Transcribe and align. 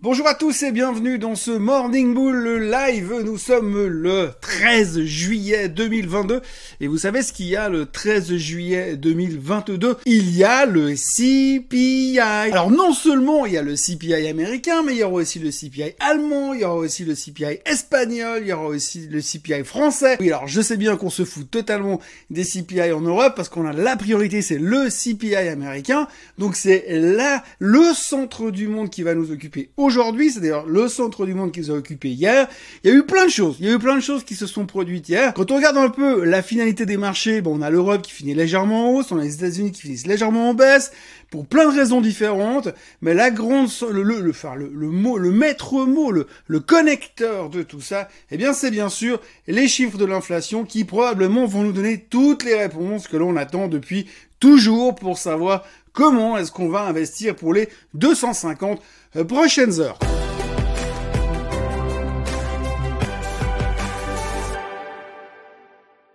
Bonjour 0.00 0.28
à 0.28 0.34
tous 0.36 0.62
et 0.62 0.70
bienvenue 0.70 1.18
dans 1.18 1.34
ce 1.34 1.50
Morning 1.50 2.14
Bull 2.14 2.70
live. 2.70 3.12
Nous 3.24 3.36
sommes 3.36 3.84
le 3.88 4.30
13 4.40 5.00
juillet 5.00 5.68
2022 5.68 6.40
et 6.78 6.86
vous 6.86 6.98
savez 6.98 7.20
ce 7.20 7.32
qu'il 7.32 7.46
y 7.46 7.56
a 7.56 7.68
le 7.68 7.84
13 7.84 8.36
juillet 8.36 8.96
2022 8.96 9.96
Il 10.06 10.36
y 10.36 10.44
a 10.44 10.66
le 10.66 10.94
CPI. 10.94 12.20
Alors 12.20 12.70
non 12.70 12.92
seulement 12.92 13.44
il 13.44 13.54
y 13.54 13.56
a 13.56 13.62
le 13.62 13.74
CPI 13.74 14.28
américain, 14.28 14.84
mais 14.86 14.92
il 14.92 14.98
y 14.98 15.02
aura 15.02 15.14
aussi 15.14 15.40
le 15.40 15.50
CPI 15.50 15.94
allemand, 15.98 16.54
il 16.54 16.60
y 16.60 16.64
aura 16.64 16.76
aussi 16.76 17.04
le 17.04 17.14
CPI 17.14 17.58
espagnol, 17.66 18.42
il 18.42 18.50
y 18.50 18.52
aura 18.52 18.66
aussi 18.66 19.08
le 19.08 19.20
CPI 19.20 19.64
français. 19.64 20.16
Oui, 20.20 20.28
alors 20.28 20.46
je 20.46 20.60
sais 20.60 20.76
bien 20.76 20.96
qu'on 20.96 21.10
se 21.10 21.24
fout 21.24 21.50
totalement 21.50 22.00
des 22.30 22.44
CPI 22.44 22.92
en 22.92 23.00
Europe 23.00 23.32
parce 23.34 23.48
qu'on 23.48 23.66
a 23.66 23.72
la 23.72 23.96
priorité, 23.96 24.42
c'est 24.42 24.58
le 24.58 24.90
CPI 24.90 25.34
américain. 25.34 26.06
Donc 26.38 26.54
c'est 26.54 26.84
là 26.88 27.42
le 27.58 27.82
centre 27.94 28.52
du 28.52 28.68
monde 28.68 28.90
qui 28.90 29.02
va 29.02 29.16
nous 29.16 29.32
occuper 29.32 29.70
aujourd'hui, 29.88 30.30
c'est 30.30 30.40
d'ailleurs 30.40 30.66
le 30.66 30.86
centre 30.86 31.24
du 31.24 31.32
monde 31.32 31.50
qu'ils 31.50 31.72
ont 31.72 31.76
occupé 31.76 32.10
hier. 32.10 32.46
Il 32.84 32.90
y 32.90 32.92
a 32.92 32.96
eu 32.96 33.04
plein 33.04 33.24
de 33.24 33.30
choses. 33.30 33.56
Il 33.58 33.66
y 33.66 33.70
a 33.70 33.72
eu 33.72 33.78
plein 33.78 33.96
de 33.96 34.02
choses 34.02 34.22
qui 34.22 34.34
se 34.34 34.46
sont 34.46 34.66
produites 34.66 35.08
hier. 35.08 35.32
Quand 35.34 35.50
on 35.50 35.56
regarde 35.56 35.78
un 35.78 35.88
peu 35.88 36.24
la 36.24 36.42
finalité 36.42 36.84
des 36.84 36.98
marchés, 36.98 37.40
bon, 37.40 37.58
on 37.58 37.62
a 37.62 37.70
l'Europe 37.70 38.02
qui 38.02 38.12
finit 38.12 38.34
légèrement 38.34 38.90
en 38.90 38.92
hausse, 38.94 39.10
on 39.10 39.18
a 39.18 39.22
les 39.22 39.34
États-Unis 39.34 39.72
qui 39.72 39.80
finissent 39.80 40.06
légèrement 40.06 40.50
en 40.50 40.54
baisse, 40.54 40.92
pour 41.30 41.46
plein 41.46 41.70
de 41.70 41.76
raisons 41.76 42.02
différentes. 42.02 42.68
Mais 43.00 43.14
la 43.14 43.30
grande, 43.30 43.68
le, 43.90 44.02
le, 44.02 44.20
le, 44.20 44.30
enfin, 44.30 44.54
le, 44.54 44.70
le 44.72 44.88
mot, 44.88 45.16
le 45.16 45.30
maître 45.30 45.86
mot, 45.86 46.12
le, 46.12 46.26
le 46.46 46.60
connecteur 46.60 47.48
de 47.48 47.62
tout 47.62 47.80
ça, 47.80 48.08
eh 48.30 48.36
bien, 48.36 48.52
c'est 48.52 48.70
bien 48.70 48.90
sûr 48.90 49.20
les 49.46 49.68
chiffres 49.68 49.96
de 49.96 50.04
l'inflation 50.04 50.64
qui 50.64 50.84
probablement 50.84 51.46
vont 51.46 51.62
nous 51.62 51.72
donner 51.72 51.98
toutes 51.98 52.44
les 52.44 52.54
réponses 52.54 53.08
que 53.08 53.16
l'on 53.16 53.36
attend 53.36 53.68
depuis 53.68 54.06
toujours 54.38 54.94
pour 54.94 55.18
savoir 55.18 55.64
comment 55.98 56.38
est-ce 56.38 56.52
qu'on 56.52 56.68
va 56.68 56.82
investir 56.82 57.34
pour 57.34 57.52
les 57.52 57.68
250 57.94 58.80
euh, 59.16 59.24
prochaines 59.24 59.80
heures? 59.80 59.98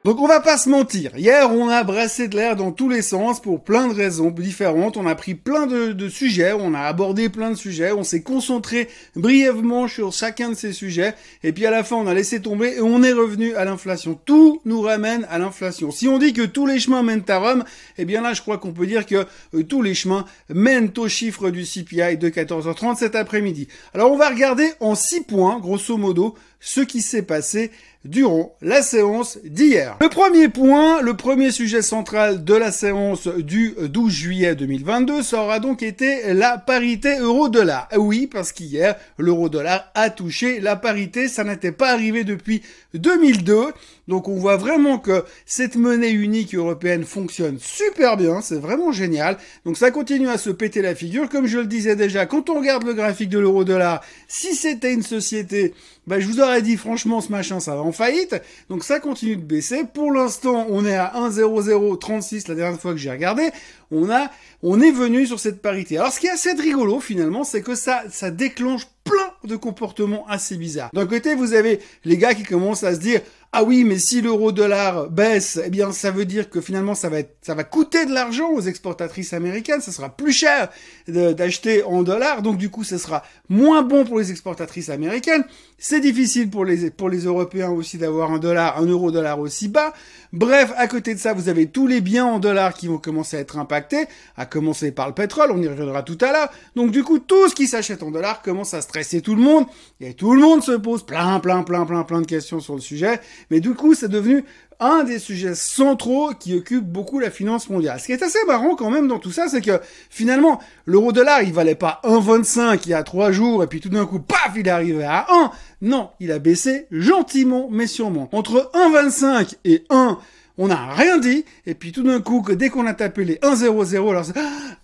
Donc 0.04 0.20
on 0.20 0.28
va 0.28 0.42
pas 0.42 0.58
se 0.58 0.68
mentir. 0.68 1.16
Hier, 1.16 1.50
on 1.50 1.70
a 1.70 1.82
brassé 1.86 2.28
de 2.28 2.36
l'air 2.36 2.58
dans 2.58 2.74
tous 2.74 2.90
les 2.90 3.02
sens 3.02 3.42
pour 3.42 3.64
plein 3.64 3.88
de 3.88 3.94
raisons 3.94 4.32
différentes. 4.32 4.98
On 4.98 5.08
a 5.08 5.16
pris 5.16 5.34
plein 5.34 5.66
de, 5.66 6.10
sujets, 6.10 6.52
on 6.52 6.74
a 6.74 6.82
abordé 6.82 7.30
plein 7.30 7.52
de 7.52 7.56
sujets, 7.56 7.94
on 7.94 8.04
s'est 8.04 8.22
concentré 8.22 8.90
brièvement 9.16 9.88
sur 9.88 10.12
chacun 10.12 10.50
de 10.50 10.56
ces 10.56 10.74
sujets. 10.74 11.16
Et 11.42 11.54
puis 11.54 11.66
à 11.66 11.72
la 11.72 11.86
fin, 11.86 11.96
on 11.96 12.06
a 12.06 12.14
laissé 12.14 12.42
tomber 12.42 12.74
et 12.76 12.82
on 12.82 13.02
est 13.02 13.14
revenu 13.14 13.56
à 13.56 13.64
l'inflation. 13.64 14.20
Tout 14.26 14.60
nous 14.66 14.82
ramène 14.82 15.26
à 15.30 15.40
l'inflation. 15.40 15.90
Si 15.90 16.10
on 16.10 16.18
dit 16.18 16.34
que 16.34 16.42
tous 16.42 16.66
les 16.66 16.82
chemins 16.82 17.02
mènent 17.02 17.24
à 17.30 17.38
Rome, 17.38 17.64
eh 17.98 18.04
bien 18.04 18.22
là, 18.22 18.34
je 18.34 18.42
crois 18.42 18.58
qu'on 18.58 18.74
peut 18.74 18.88
dire 18.88 19.06
que 19.06 19.26
euh, 19.54 19.64
tous 19.64 19.82
les 19.82 19.94
chemins 19.94 20.26
mènent 20.50 20.92
au 20.98 21.08
chiffre 21.08 21.50
du 21.50 21.64
CPI 21.64 22.18
de 22.18 22.28
14h30 22.28 22.98
cet 22.98 23.16
après-midi. 23.16 23.70
Alors 23.94 24.12
on 24.12 24.18
va 24.18 24.28
regarder 24.28 24.70
en 24.82 24.96
six 24.96 25.22
points, 25.22 25.60
grosso 25.60 25.96
modo, 25.96 26.36
ce 26.64 26.80
qui 26.80 27.02
s'est 27.02 27.24
passé 27.24 27.72
durant 28.06 28.56
la 28.62 28.82
séance 28.82 29.38
d'hier. 29.44 29.98
Le 30.02 30.08
premier 30.08 30.48
point, 30.48 31.02
le 31.02 31.14
premier 31.14 31.52
sujet 31.52 31.82
central 31.82 32.44
de 32.44 32.54
la 32.54 32.72
séance 32.72 33.28
du 33.28 33.76
12 33.82 34.12
juillet 34.12 34.56
2022, 34.56 35.24
ça 35.24 35.44
aura 35.44 35.60
donc 35.60 35.84
été 35.84 36.34
la 36.34 36.58
parité 36.58 37.20
euro-dollar. 37.20 37.90
Oui, 37.98 38.28
parce 38.28 38.54
qu'hier, 38.54 38.96
l'euro-dollar 39.18 39.92
a 39.94 40.10
touché 40.10 40.62
la 40.62 40.78
parité, 40.78 41.28
ça 41.28 41.44
n'était 41.44 41.72
pas 41.74 41.92
arrivé 41.92 42.24
depuis 42.24 42.62
2002. 42.94 43.74
Donc 44.08 44.28
on 44.28 44.36
voit 44.36 44.58
vraiment 44.58 44.98
que 44.98 45.24
cette 45.46 45.76
monnaie 45.76 46.12
unique 46.12 46.56
européenne 46.56 47.04
fonctionne 47.04 47.58
super 47.60 48.18
bien, 48.18 48.42
c'est 48.42 48.60
vraiment 48.60 48.92
génial. 48.92 49.38
Donc 49.66 49.78
ça 49.78 49.92
continue 49.92 50.28
à 50.28 50.38
se 50.38 50.50
péter 50.50 50.82
la 50.82 50.96
figure. 50.96 51.30
Comme 51.30 51.48
je 51.48 51.60
le 51.60 51.68
disais 51.68 51.96
déjà, 51.96 52.26
quand 52.26 52.50
on 52.50 52.60
regarde 52.60 52.84
le 52.84 52.94
graphique 52.94 53.30
de 53.30 53.40
l'euro-dollar, 53.40 54.02
si 54.28 54.56
c'était 54.56 54.94
une 54.94 55.04
société, 55.04 55.74
bah, 56.06 56.20
je 56.20 56.28
vous 56.28 56.42
aurais 56.42 56.62
dit 56.62 56.76
franchement 56.76 57.22
ce 57.22 57.32
machin 57.32 57.60
ça 57.60 57.76
va 57.76 57.82
en 57.82 57.94
faillite. 57.94 58.36
Donc 58.70 58.84
ça 58.84 59.00
continue 59.00 59.38
de 59.38 59.42
baisser. 59.42 59.84
Pour 59.94 60.12
l'instant, 60.12 60.68
on 60.70 60.86
est 60.86 60.96
à 60.96 61.14
1,0036 61.16 62.50
la 62.50 62.56
dernière 62.56 62.80
fois 62.80 62.92
que 62.92 62.98
j'ai 62.98 63.12
regardé. 63.12 63.50
On 63.92 64.10
a, 64.10 64.30
on 64.64 64.82
est 64.82 64.92
venu 64.92 65.26
sur 65.26 65.40
cette 65.40 65.62
parité. 65.62 65.98
Alors 65.98 66.12
ce 66.12 66.20
qui 66.20 66.28
est 66.28 66.32
assez 66.32 66.52
rigolo 66.54 67.00
finalement, 67.00 67.44
c'est 67.44 67.62
que 67.62 67.76
ça, 67.76 68.04
ça 68.10 68.32
déclenche 68.32 68.88
plein 69.04 69.34
de 69.44 69.56
comportements 69.56 70.26
assez 70.28 70.58
bizarres. 70.58 70.90
D'un 70.94 71.06
côté, 71.06 71.36
vous 71.36 71.54
avez 71.54 71.80
les 72.06 72.18
gars 72.18 72.34
qui 72.34 72.44
commencent 72.44 72.84
à 72.84 72.96
se 72.96 73.00
dire 73.00 73.22
ah 73.56 73.64
oui, 73.64 73.84
mais 73.84 74.00
si 74.00 74.20
l'euro 74.22 74.52
dollar 74.52 75.12
baisse, 75.12 75.60
eh 75.64 75.70
bien 75.70 75.92
ça 75.92 76.10
veut 76.10 76.26
dire 76.26 76.50
que 76.50 76.60
finalement 76.60 76.96
ça 76.96 77.10
va 77.10 77.20
être, 77.20 77.43
ça 77.44 77.54
va 77.54 77.64
coûter 77.64 78.06
de 78.06 78.14
l'argent 78.14 78.50
aux 78.50 78.62
exportatrices 78.62 79.34
américaines, 79.34 79.82
ça 79.82 79.92
sera 79.92 80.10
plus 80.10 80.32
cher 80.32 80.70
d'acheter 81.08 81.84
en 81.84 82.02
dollars, 82.02 82.42
donc 82.42 82.58
du 82.58 82.70
coup 82.70 82.84
ça 82.84 82.98
sera 82.98 83.24
moins 83.50 83.82
bon 83.82 84.06
pour 84.06 84.18
les 84.18 84.32
exportatrices 84.32 84.90
américaines. 84.90 85.44
C'est 85.78 86.00
difficile 86.00 86.50
pour 86.50 86.64
les 86.64 86.90
pour 86.90 87.10
les 87.10 87.26
Européens 87.26 87.70
aussi 87.70 87.98
d'avoir 87.98 88.32
un 88.32 88.40
dollar, 88.40 88.78
un 88.78 88.86
euro 88.86 89.12
dollar 89.12 89.40
aussi 89.40 89.68
bas. 89.68 89.94
Bref, 90.32 90.72
à 90.78 90.88
côté 90.88 91.14
de 91.14 91.20
ça, 91.20 91.34
vous 91.34 91.50
avez 91.50 91.68
tous 91.68 91.86
les 91.86 92.00
biens 92.00 92.26
en 92.26 92.40
dollars 92.40 92.74
qui 92.74 92.88
vont 92.88 92.98
commencer 92.98 93.36
à 93.36 93.42
être 93.42 93.60
impactés, 93.60 94.06
à 94.38 94.46
commencer 94.46 94.92
par 94.92 95.08
le 95.08 95.14
pétrole, 95.14 95.52
on 95.52 95.62
y 95.62 95.68
reviendra 95.68 96.02
tout 96.02 96.18
à 96.22 96.32
l'heure. 96.32 96.50
Donc 96.78 96.92
du 96.92 97.04
coup, 97.04 97.20
tout 97.20 97.50
ce 97.50 97.56
qui 97.56 97.68
s'achète 97.68 98.02
en 98.02 98.12
dollars 98.12 98.42
commence 98.42 98.74
à 98.74 98.82
stresser 98.82 99.22
tout 99.22 99.36
le 99.36 99.42
monde 99.42 99.66
et 100.00 100.14
tout 100.14 100.34
le 100.34 100.40
monde 100.40 100.64
se 100.64 100.72
pose 100.72 101.06
plein 101.06 101.42
plein 101.42 101.64
plein 101.64 101.86
plein 101.86 102.04
plein 102.04 102.22
de 102.22 102.26
questions 102.26 102.62
sur 102.62 102.76
le 102.76 102.82
sujet. 102.82 103.20
Mais 103.52 103.60
du 103.60 103.74
coup, 103.74 103.94
c'est 103.94 104.08
devenu 104.08 104.46
un 104.80 105.04
des 105.04 105.20
sujets 105.20 105.56
centraux 105.56 106.32
qui 106.40 106.56
occupe 106.56 106.86
beaucoup 106.86 107.20
la 107.20 107.30
finance 107.30 107.70
mondiale. 107.70 108.00
Ce 108.00 108.06
qui 108.06 108.12
est 108.12 108.24
assez 108.24 108.44
marrant 108.48 108.76
quand 108.76 108.90
même 108.90 109.08
dans 109.08 109.20
tout 109.20 109.32
ça, 109.32 109.48
c'est 109.48 109.62
que 109.62 109.80
finalement, 110.10 110.60
l'euro 110.86 111.12
dollar, 111.12 111.42
il 111.44 111.54
valait 111.54 111.76
pas 111.76 112.02
1,25 112.04 112.82
il 112.86 112.90
y 112.90 112.94
a 112.94 113.04
trois 113.04 113.32
jours, 113.32 113.64
et 113.64 113.68
puis 113.68 113.80
tout 113.80 113.90
d'un 113.90 114.06
coup, 114.06 114.20
paf, 114.20 114.52
il 114.56 114.68
est 114.68 114.72
arrivé 114.72 115.04
à 115.04 115.26
1. 115.30 115.52
Non, 115.82 116.10
il 116.20 116.32
a 116.32 116.40
baissé 116.40 116.88
gentiment, 116.92 117.68
mais 117.72 117.88
sûrement. 117.88 118.30
Entre 118.32 118.72
1,25 118.74 119.56
et 119.66 119.84
1, 119.90 120.18
on 120.58 120.68
n'a 120.68 120.94
rien 120.94 121.18
dit, 121.18 121.46
et 121.66 121.74
puis 121.74 121.92
tout 121.92 122.04
d'un 122.04 122.22
coup, 122.22 122.42
que 122.42 122.54
dès 122.54 122.70
qu'on 122.70 122.86
a 122.86 122.94
tapé 122.94 123.26
les 123.26 123.36
1,00, 123.36 124.10
alors 124.10 124.26
c'est, 124.26 124.34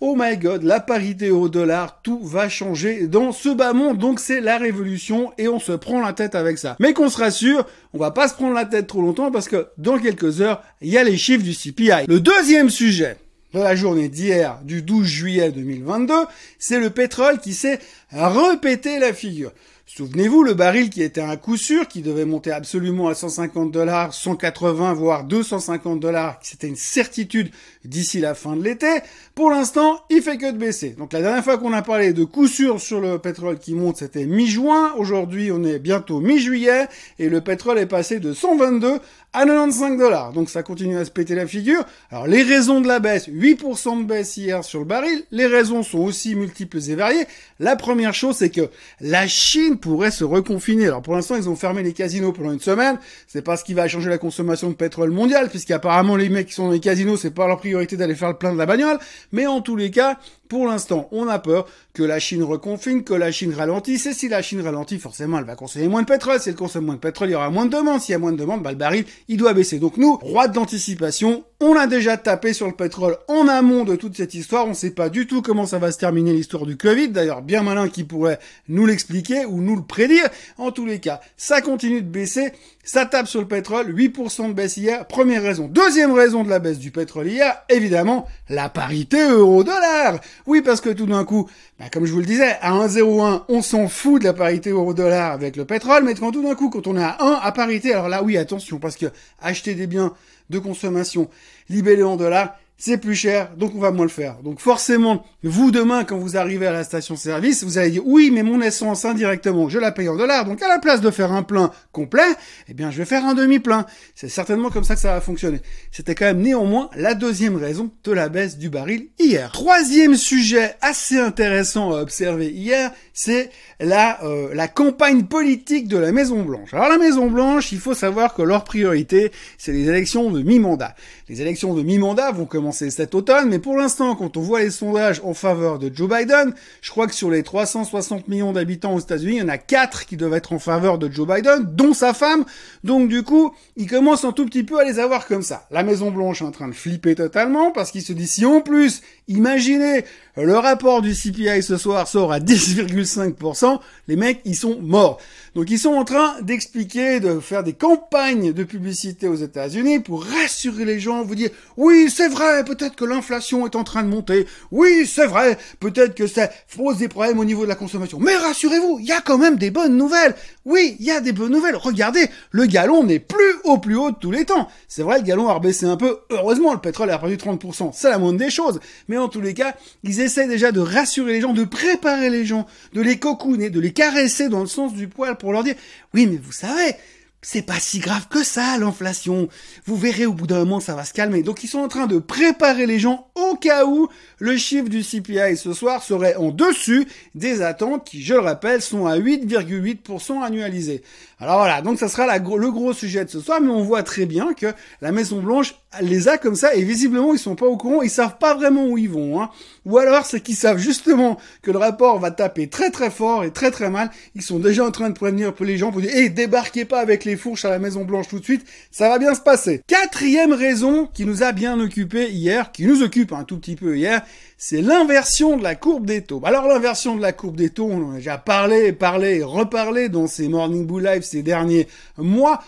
oh 0.00 0.16
my 0.18 0.36
god, 0.36 0.62
la 0.64 0.80
parité 0.80 1.30
au 1.30 1.48
dollar, 1.48 2.00
tout 2.02 2.20
va 2.22 2.48
changer 2.48 3.06
dans 3.06 3.32
ce 3.32 3.48
bas 3.50 3.72
monde, 3.72 3.98
donc 3.98 4.18
c'est 4.18 4.40
la 4.40 4.58
révolution, 4.58 5.32
et 5.38 5.48
on 5.48 5.60
se 5.60 5.72
prend 5.72 6.00
la 6.00 6.12
tête 6.12 6.34
avec 6.34 6.58
ça. 6.58 6.76
Mais 6.80 6.92
qu'on 6.92 7.08
se 7.08 7.18
rassure, 7.18 7.66
on 7.94 7.98
va 7.98 8.10
pas 8.10 8.26
se 8.26 8.34
prendre 8.34 8.54
la 8.54 8.64
tête 8.64 8.88
trop 8.88 9.02
longtemps, 9.02 9.30
parce 9.30 9.48
que 9.48 9.68
dans 9.78 9.98
quelques 9.98 10.40
heures, 10.40 10.62
il 10.80 10.90
y 10.90 10.98
a 10.98 11.04
les 11.04 11.16
chiffres 11.16 11.44
du 11.44 11.54
CPI. 11.54 12.06
Le 12.08 12.20
deuxième 12.20 12.70
sujet, 12.70 13.16
de 13.54 13.60
la 13.60 13.74
journée 13.74 14.08
d'hier, 14.08 14.60
du 14.64 14.82
12 14.82 15.06
juillet 15.06 15.50
2022, 15.50 16.14
c'est 16.58 16.78
le 16.78 16.90
pétrole 16.90 17.38
qui 17.38 17.54
s'est 17.54 17.80
répété 18.10 18.98
la 18.98 19.12
figure. 19.12 19.52
Souvenez-vous, 19.92 20.44
le 20.44 20.54
baril 20.54 20.88
qui 20.88 21.02
était 21.02 21.20
un 21.20 21.36
coup 21.36 21.56
sûr, 21.56 21.88
qui 21.88 22.00
devait 22.00 22.24
monter 22.24 22.52
absolument 22.52 23.08
à 23.08 23.14
150 23.14 23.72
dollars, 23.72 24.14
180, 24.14 24.92
voire 24.92 25.24
250 25.24 25.98
dollars, 25.98 26.38
c'était 26.42 26.68
une 26.68 26.76
certitude 26.76 27.50
d'ici 27.84 28.20
la 28.20 28.36
fin 28.36 28.54
de 28.54 28.62
l'été. 28.62 28.86
Pour 29.34 29.50
l'instant, 29.50 30.00
il 30.08 30.22
fait 30.22 30.36
que 30.36 30.52
de 30.52 30.56
baisser. 30.56 30.90
Donc 30.90 31.12
la 31.12 31.20
dernière 31.20 31.42
fois 31.42 31.58
qu'on 31.58 31.72
a 31.72 31.82
parlé 31.82 32.12
de 32.12 32.22
coup 32.22 32.46
sûr 32.46 32.80
sur 32.80 33.00
le 33.00 33.18
pétrole 33.18 33.58
qui 33.58 33.74
monte, 33.74 33.96
c'était 33.96 34.26
mi-juin. 34.26 34.92
Aujourd'hui, 34.96 35.50
on 35.50 35.64
est 35.64 35.80
bientôt 35.80 36.20
mi-juillet 36.20 36.86
et 37.18 37.28
le 37.28 37.40
pétrole 37.40 37.78
est 37.80 37.86
passé 37.86 38.20
de 38.20 38.32
122 38.32 39.00
à 39.32 39.44
95 39.44 39.98
dollars. 39.98 40.32
Donc 40.32 40.50
ça 40.50 40.62
continue 40.62 40.98
à 40.98 41.04
se 41.04 41.10
péter 41.10 41.34
la 41.34 41.46
figure. 41.46 41.84
Alors 42.10 42.26
les 42.26 42.42
raisons 42.42 42.80
de 42.80 42.86
la 42.86 43.00
baisse, 43.00 43.28
8% 43.28 44.02
de 44.02 44.04
baisse 44.04 44.36
hier 44.36 44.62
sur 44.62 44.80
le 44.80 44.84
baril. 44.84 45.24
Les 45.30 45.46
raisons 45.46 45.82
sont 45.82 45.98
aussi 45.98 46.34
multiples 46.34 46.78
et 46.88 46.94
variées. 46.94 47.26
La 47.58 47.76
première 47.76 48.14
chose, 48.14 48.36
c'est 48.36 48.50
que 48.50 48.68
la 49.00 49.26
Chine 49.26 49.78
pourrait 49.80 50.10
se 50.10 50.24
reconfiner. 50.24 50.86
Alors 50.86 51.02
pour 51.02 51.14
l'instant, 51.14 51.36
ils 51.36 51.48
ont 51.48 51.56
fermé 51.56 51.82
les 51.82 51.92
casinos 51.92 52.32
pendant 52.32 52.52
une 52.52 52.60
semaine. 52.60 52.98
C'est 53.26 53.42
pas 53.42 53.56
ce 53.56 53.64
qui 53.64 53.74
va 53.74 53.88
changer 53.88 54.10
la 54.10 54.18
consommation 54.18 54.68
de 54.68 54.74
pétrole 54.74 55.10
mondiale, 55.10 55.48
puisqu'apparemment 55.48 56.16
les 56.16 56.28
mecs 56.28 56.48
qui 56.48 56.54
sont 56.54 56.66
dans 56.66 56.72
les 56.72 56.80
casinos, 56.80 57.16
c'est 57.16 57.30
pas 57.30 57.46
leur 57.46 57.58
priorité 57.58 57.96
d'aller 57.96 58.14
faire 58.14 58.28
le 58.28 58.36
plein 58.36 58.52
de 58.52 58.58
la 58.58 58.66
bagnole. 58.66 58.98
Mais 59.32 59.46
en 59.46 59.60
tous 59.60 59.76
les 59.76 59.90
cas, 59.90 60.18
pour 60.50 60.66
l'instant, 60.66 61.08
on 61.12 61.28
a 61.28 61.38
peur 61.38 61.66
que 61.94 62.02
la 62.02 62.18
Chine 62.18 62.42
reconfine, 62.42 63.04
que 63.04 63.14
la 63.14 63.30
Chine 63.30 63.54
ralentisse. 63.54 64.06
Et 64.06 64.12
si 64.12 64.28
la 64.28 64.42
Chine 64.42 64.60
ralentit, 64.60 64.98
forcément, 64.98 65.38
elle 65.38 65.44
va 65.44 65.54
consommer 65.54 65.86
moins 65.86 66.02
de 66.02 66.08
pétrole. 66.08 66.40
Si 66.40 66.48
elle 66.48 66.56
consomme 66.56 66.86
moins 66.86 66.96
de 66.96 67.00
pétrole, 67.00 67.28
il 67.28 67.32
y 67.32 67.34
aura 67.36 67.50
moins 67.50 67.66
de 67.66 67.70
demande. 67.70 68.00
S'il 68.00 68.12
y 68.12 68.16
a 68.16 68.18
moins 68.18 68.32
de 68.32 68.36
demande, 68.36 68.60
bah, 68.60 68.72
le 68.72 68.76
baril, 68.76 69.04
il 69.28 69.36
doit 69.36 69.54
baisser. 69.54 69.78
Donc 69.78 69.96
nous, 69.96 70.16
roi 70.16 70.48
d'anticipation, 70.48 71.44
on 71.60 71.76
a 71.76 71.86
déjà 71.86 72.16
tapé 72.16 72.52
sur 72.52 72.66
le 72.66 72.72
pétrole 72.72 73.16
en 73.28 73.46
amont 73.46 73.84
de 73.84 73.94
toute 73.94 74.16
cette 74.16 74.34
histoire. 74.34 74.66
On 74.66 74.74
sait 74.74 74.90
pas 74.90 75.08
du 75.08 75.28
tout 75.28 75.40
comment 75.40 75.66
ça 75.66 75.78
va 75.78 75.92
se 75.92 75.98
terminer 75.98 76.32
l'histoire 76.32 76.66
du 76.66 76.76
Covid. 76.76 77.10
D'ailleurs, 77.10 77.42
bien 77.42 77.62
malin 77.62 77.88
qui 77.88 78.02
pourrait 78.02 78.40
nous 78.68 78.86
l'expliquer 78.86 79.44
ou 79.44 79.60
nous 79.60 79.76
le 79.76 79.82
prédire. 79.82 80.28
En 80.58 80.72
tous 80.72 80.84
les 80.84 80.98
cas, 80.98 81.20
ça 81.36 81.60
continue 81.60 82.02
de 82.02 82.08
baisser. 82.08 82.52
Ça 82.82 83.04
tape 83.06 83.28
sur 83.28 83.40
le 83.40 83.46
pétrole, 83.46 83.94
8% 83.94 84.48
de 84.48 84.52
baisse 84.52 84.78
hier. 84.78 85.06
Première 85.06 85.42
raison. 85.42 85.68
Deuxième 85.68 86.12
raison 86.12 86.42
de 86.42 86.50
la 86.50 86.58
baisse 86.58 86.78
du 86.78 86.90
pétrole 86.90 87.28
hier, 87.28 87.62
évidemment, 87.68 88.26
la 88.48 88.68
parité 88.68 89.20
euro-dollar. 89.20 90.18
Oui, 90.46 90.62
parce 90.62 90.80
que 90.80 90.90
tout 90.90 91.06
d'un 91.06 91.24
coup, 91.24 91.48
bah, 91.78 91.86
comme 91.92 92.06
je 92.06 92.12
vous 92.12 92.20
le 92.20 92.26
disais, 92.26 92.56
à 92.60 92.72
1,01, 92.72 93.44
on 93.48 93.62
s'en 93.62 93.88
fout 93.88 94.20
de 94.20 94.26
la 94.26 94.32
parité 94.32 94.70
euro-dollar 94.70 95.32
avec 95.32 95.56
le 95.56 95.64
pétrole, 95.64 96.04
mais 96.04 96.14
quand 96.14 96.32
tout 96.32 96.42
d'un 96.42 96.54
coup, 96.54 96.70
quand 96.70 96.86
on 96.86 96.96
est 96.96 97.02
à 97.02 97.16
1 97.20 97.40
à 97.42 97.52
parité, 97.52 97.92
alors 97.92 98.08
là, 98.08 98.22
oui, 98.22 98.36
attention, 98.36 98.78
parce 98.78 98.96
que 98.96 99.06
acheter 99.40 99.74
des 99.74 99.86
biens 99.86 100.12
de 100.50 100.58
consommation 100.58 101.28
libellés 101.68 102.02
en 102.02 102.16
dollars, 102.16 102.56
c'est 102.80 102.96
plus 102.96 103.14
cher, 103.14 103.50
donc 103.58 103.72
on 103.74 103.78
va 103.78 103.90
moins 103.90 104.06
le 104.06 104.10
faire. 104.10 104.38
Donc 104.42 104.58
forcément, 104.58 105.22
vous 105.42 105.70
demain, 105.70 106.04
quand 106.04 106.16
vous 106.16 106.38
arrivez 106.38 106.66
à 106.66 106.72
la 106.72 106.82
station-service, 106.82 107.62
vous 107.62 107.76
allez 107.76 107.90
dire 107.90 108.02
oui, 108.06 108.30
mais 108.32 108.42
mon 108.42 108.62
essence 108.62 109.04
indirectement, 109.04 109.68
je 109.68 109.78
la 109.78 109.92
paye 109.92 110.08
en 110.08 110.16
dollars, 110.16 110.46
donc 110.46 110.62
à 110.62 110.68
la 110.68 110.78
place 110.78 111.02
de 111.02 111.10
faire 111.10 111.30
un 111.30 111.42
plein 111.42 111.72
complet, 111.92 112.22
eh 112.68 112.74
bien 112.74 112.90
je 112.90 112.96
vais 112.96 113.04
faire 113.04 113.26
un 113.26 113.34
demi-plein. 113.34 113.84
C'est 114.14 114.30
certainement 114.30 114.70
comme 114.70 114.84
ça 114.84 114.94
que 114.94 115.00
ça 115.02 115.12
va 115.12 115.20
fonctionner. 115.20 115.60
C'était 115.92 116.14
quand 116.14 116.24
même 116.24 116.40
néanmoins 116.40 116.88
la 116.96 117.12
deuxième 117.12 117.56
raison 117.56 117.90
de 118.02 118.12
la 118.12 118.30
baisse 118.30 118.56
du 118.56 118.70
baril 118.70 119.08
hier. 119.18 119.52
Troisième 119.52 120.16
sujet 120.16 120.74
assez 120.80 121.18
intéressant 121.18 121.92
à 121.92 122.00
observer 122.00 122.48
hier, 122.48 122.92
c'est 123.12 123.50
la, 123.78 124.24
euh, 124.24 124.54
la 124.54 124.68
campagne 124.68 125.24
politique 125.24 125.86
de 125.86 125.98
la 125.98 126.12
Maison 126.12 126.42
Blanche. 126.44 126.72
Alors 126.72 126.88
la 126.88 126.96
Maison 126.96 127.30
Blanche, 127.30 127.72
il 127.72 127.78
faut 127.78 127.92
savoir 127.92 128.32
que 128.32 128.40
leur 128.40 128.64
priorité, 128.64 129.32
c'est 129.58 129.72
les 129.72 129.86
élections 129.86 130.30
de 130.30 130.40
mi-mandat. 130.40 130.94
Les 131.28 131.42
élections 131.42 131.74
de 131.74 131.82
mi-mandat 131.82 132.32
vont 132.32 132.46
commencer 132.46 132.69
cet 132.72 133.14
automne, 133.14 133.48
mais 133.48 133.58
pour 133.58 133.76
l'instant, 133.76 134.14
quand 134.14 134.36
on 134.36 134.40
voit 134.40 134.60
les 134.60 134.70
sondages 134.70 135.20
en 135.24 135.34
faveur 135.34 135.78
de 135.78 135.90
Joe 135.94 136.08
Biden, 136.08 136.54
je 136.80 136.90
crois 136.90 137.06
que 137.06 137.14
sur 137.14 137.30
les 137.30 137.42
360 137.42 138.28
millions 138.28 138.52
d'habitants 138.52 138.94
aux 138.94 139.00
États-Unis, 139.00 139.36
il 139.36 139.40
y 139.40 139.42
en 139.42 139.48
a 139.48 139.58
4 139.58 140.06
qui 140.06 140.16
doivent 140.16 140.34
être 140.34 140.52
en 140.52 140.58
faveur 140.58 140.98
de 140.98 141.10
Joe 141.10 141.26
Biden, 141.26 141.64
dont 141.64 141.94
sa 141.94 142.14
femme. 142.14 142.44
Donc 142.84 143.08
du 143.08 143.22
coup, 143.22 143.52
il 143.76 143.88
commence 143.88 144.24
un 144.24 144.32
tout 144.32 144.46
petit 144.46 144.64
peu 144.64 144.78
à 144.78 144.84
les 144.84 144.98
avoir 144.98 145.26
comme 145.26 145.42
ça. 145.42 145.66
La 145.70 145.82
Maison 145.82 146.10
Blanche 146.10 146.42
est 146.42 146.46
en 146.46 146.50
train 146.50 146.68
de 146.68 146.74
flipper 146.74 147.14
totalement 147.14 147.70
parce 147.70 147.90
qu'il 147.90 148.02
se 148.02 148.12
dit 148.12 148.26
si 148.26 148.44
en 148.44 148.60
plus, 148.60 149.02
imaginez, 149.30 150.04
le 150.36 150.56
rapport 150.56 151.02
du 151.02 151.14
CPI 151.14 151.62
ce 151.62 151.76
soir 151.76 152.06
sort 152.06 152.32
à 152.32 152.40
10,5%, 152.40 153.78
les 154.08 154.16
mecs, 154.16 154.40
ils 154.44 154.56
sont 154.56 154.78
morts. 154.80 155.18
Donc 155.54 155.70
ils 155.70 155.78
sont 155.78 155.94
en 155.94 156.04
train 156.04 156.40
d'expliquer, 156.42 157.18
de 157.18 157.40
faire 157.40 157.64
des 157.64 157.72
campagnes 157.72 158.52
de 158.52 158.62
publicité 158.62 159.26
aux 159.26 159.34
États-Unis 159.34 159.98
pour 159.98 160.24
rassurer 160.24 160.84
les 160.84 161.00
gens, 161.00 161.24
vous 161.24 161.34
dire 161.34 161.50
oui, 161.76 162.08
c'est 162.08 162.28
vrai, 162.28 162.64
peut-être 162.64 162.94
que 162.94 163.04
l'inflation 163.04 163.66
est 163.66 163.74
en 163.74 163.82
train 163.82 164.02
de 164.02 164.08
monter. 164.08 164.46
Oui, 164.70 165.06
c'est 165.06 165.26
vrai, 165.26 165.58
peut-être 165.80 166.14
que 166.14 166.26
ça 166.26 166.50
pose 166.76 166.98
des 166.98 167.08
problèmes 167.08 167.38
au 167.38 167.44
niveau 167.44 167.64
de 167.64 167.68
la 167.68 167.74
consommation. 167.74 168.18
Mais 168.20 168.36
rassurez-vous, 168.36 168.98
il 169.00 169.06
y 169.06 169.12
a 169.12 169.20
quand 169.20 169.38
même 169.38 169.56
des 169.56 169.70
bonnes 169.70 169.96
nouvelles. 169.96 170.36
Oui, 170.64 170.96
il 171.00 171.06
y 171.06 171.10
a 171.10 171.20
des 171.20 171.32
bonnes 171.32 171.52
nouvelles. 171.52 171.76
Regardez, 171.76 172.26
le 172.50 172.66
galon 172.66 173.02
n'est 173.02 173.18
plus 173.18 173.54
au 173.64 173.78
plus 173.78 173.96
haut 173.96 174.12
de 174.12 174.16
tous 174.16 174.30
les 174.30 174.44
temps. 174.44 174.68
C'est 174.86 175.02
vrai, 175.02 175.18
le 175.18 175.24
galon 175.24 175.48
a 175.48 175.54
rebaissé 175.54 175.86
un 175.86 175.96
peu. 175.96 176.20
Heureusement, 176.30 176.72
le 176.72 176.80
pétrole 176.80 177.10
a 177.10 177.18
perdu 177.18 177.36
30%. 177.36 177.90
C'est 177.92 178.10
la 178.10 178.18
moindre 178.18 178.38
des 178.38 178.50
choses. 178.50 178.78
Mais 179.08 179.18
en 179.20 179.28
tous 179.28 179.40
les 179.40 179.54
cas, 179.54 179.74
ils 180.02 180.20
essaient 180.20 180.48
déjà 180.48 180.72
de 180.72 180.80
rassurer 180.80 181.34
les 181.34 181.40
gens, 181.40 181.52
de 181.52 181.64
préparer 181.64 182.30
les 182.30 182.44
gens, 182.44 182.66
de 182.92 183.00
les 183.00 183.18
cocooner, 183.18 183.70
de 183.70 183.80
les 183.80 183.92
caresser 183.92 184.48
dans 184.48 184.60
le 184.60 184.66
sens 184.66 184.94
du 184.94 185.08
poil 185.08 185.36
pour 185.36 185.52
leur 185.52 185.62
dire, 185.62 185.74
oui, 186.14 186.26
mais 186.26 186.38
vous 186.42 186.52
savez, 186.52 186.94
c'est 187.42 187.62
pas 187.62 187.80
si 187.80 188.00
grave 188.00 188.28
que 188.28 188.44
ça, 188.44 188.76
l'inflation. 188.76 189.48
Vous 189.86 189.96
verrez 189.96 190.26
au 190.26 190.34
bout 190.34 190.46
d'un 190.46 190.58
moment, 190.58 190.80
ça 190.80 190.94
va 190.94 191.04
se 191.04 191.14
calmer. 191.14 191.42
Donc 191.42 191.64
ils 191.64 191.68
sont 191.68 191.78
en 191.78 191.88
train 191.88 192.06
de 192.06 192.18
préparer 192.18 192.84
les 192.84 192.98
gens 192.98 193.30
au 193.34 193.56
cas 193.56 193.86
où 193.86 194.08
le 194.38 194.56
chiffre 194.58 194.88
du 194.88 195.02
CPI 195.02 195.56
ce 195.56 195.72
soir 195.72 196.02
serait 196.02 196.36
en 196.36 196.50
dessus 196.50 197.06
des 197.34 197.62
attentes 197.62 198.06
qui, 198.06 198.22
je 198.22 198.34
le 198.34 198.40
rappelle, 198.40 198.82
sont 198.82 199.06
à 199.06 199.16
8,8% 199.16 200.42
annualisés. 200.42 201.02
Alors 201.42 201.56
voilà, 201.56 201.80
donc 201.80 201.98
ça 201.98 202.08
sera 202.08 202.36
le 202.36 202.70
gros 202.70 202.92
sujet 202.92 203.24
de 203.24 203.30
ce 203.30 203.40
soir, 203.40 203.62
mais 203.62 203.70
on 203.70 203.82
voit 203.82 204.02
très 204.02 204.26
bien 204.26 204.52
que 204.52 204.66
la 205.00 205.10
Maison 205.10 205.40
Blanche 205.40 205.74
les 206.02 206.28
a 206.28 206.36
comme 206.36 206.54
ça 206.54 206.74
et 206.74 206.82
visiblement 206.82 207.32
ils 207.32 207.38
sont 207.38 207.56
pas 207.56 207.64
au 207.66 207.78
courant, 207.78 208.02
ils 208.02 208.10
savent 208.10 208.36
pas 208.38 208.54
vraiment 208.54 208.86
où 208.86 208.98
ils 208.98 209.08
vont. 209.08 209.40
Hein. 209.40 209.48
Ou 209.86 209.96
alors 209.96 210.26
c'est 210.26 210.40
qu'ils 210.40 210.54
savent 210.54 210.76
justement 210.76 211.38
que 211.62 211.70
le 211.70 211.78
rapport 211.78 212.18
va 212.18 212.30
taper 212.30 212.68
très 212.68 212.90
très 212.90 213.10
fort 213.10 213.42
et 213.42 213.52
très 213.52 213.70
très 213.70 213.88
mal. 213.88 214.10
Ils 214.34 214.42
sont 214.42 214.58
déjà 214.58 214.84
en 214.84 214.90
train 214.90 215.08
de 215.08 215.14
prévenir 215.14 215.54
les 215.60 215.78
gens 215.78 215.90
pour 215.90 216.02
dire 216.02 216.10
"Eh, 216.14 216.28
débarquez 216.28 216.84
pas 216.84 217.00
avec 217.00 217.24
les 217.24 217.36
fourches 217.36 217.64
à 217.64 217.70
la 217.70 217.78
Maison 217.78 218.04
Blanche 218.04 218.28
tout 218.28 218.38
de 218.38 218.44
suite, 218.44 218.66
ça 218.90 219.08
va 219.08 219.18
bien 219.18 219.34
se 219.34 219.40
passer." 219.40 219.80
Quatrième 219.86 220.52
raison 220.52 221.08
qui 221.12 221.24
nous 221.24 221.42
a 221.42 221.52
bien 221.52 221.80
occupé 221.80 222.28
hier, 222.30 222.70
qui 222.70 222.84
nous 222.84 223.02
occupe 223.02 223.32
un 223.32 223.44
tout 223.44 223.58
petit 223.58 223.76
peu 223.76 223.96
hier, 223.96 224.22
c'est 224.58 224.82
l'inversion 224.82 225.56
de 225.56 225.62
la 225.62 225.74
courbe 225.74 226.04
des 226.04 226.22
taux. 226.22 226.42
Alors 226.44 226.68
l'inversion 226.68 227.16
de 227.16 227.22
la 227.22 227.32
courbe 227.32 227.56
des 227.56 227.70
taux, 227.70 227.88
on 227.90 228.10
en 228.10 228.12
a 228.12 228.16
déjà 228.16 228.36
parlé, 228.36 228.92
parlé, 228.92 229.42
reparlé 229.42 230.10
dans 230.10 230.26
ces 230.26 230.48
Morning 230.48 230.86
Bull 230.86 231.04
Live 231.04 231.22
ces 231.30 231.42
derniers 231.42 231.86
mois, 232.18 232.62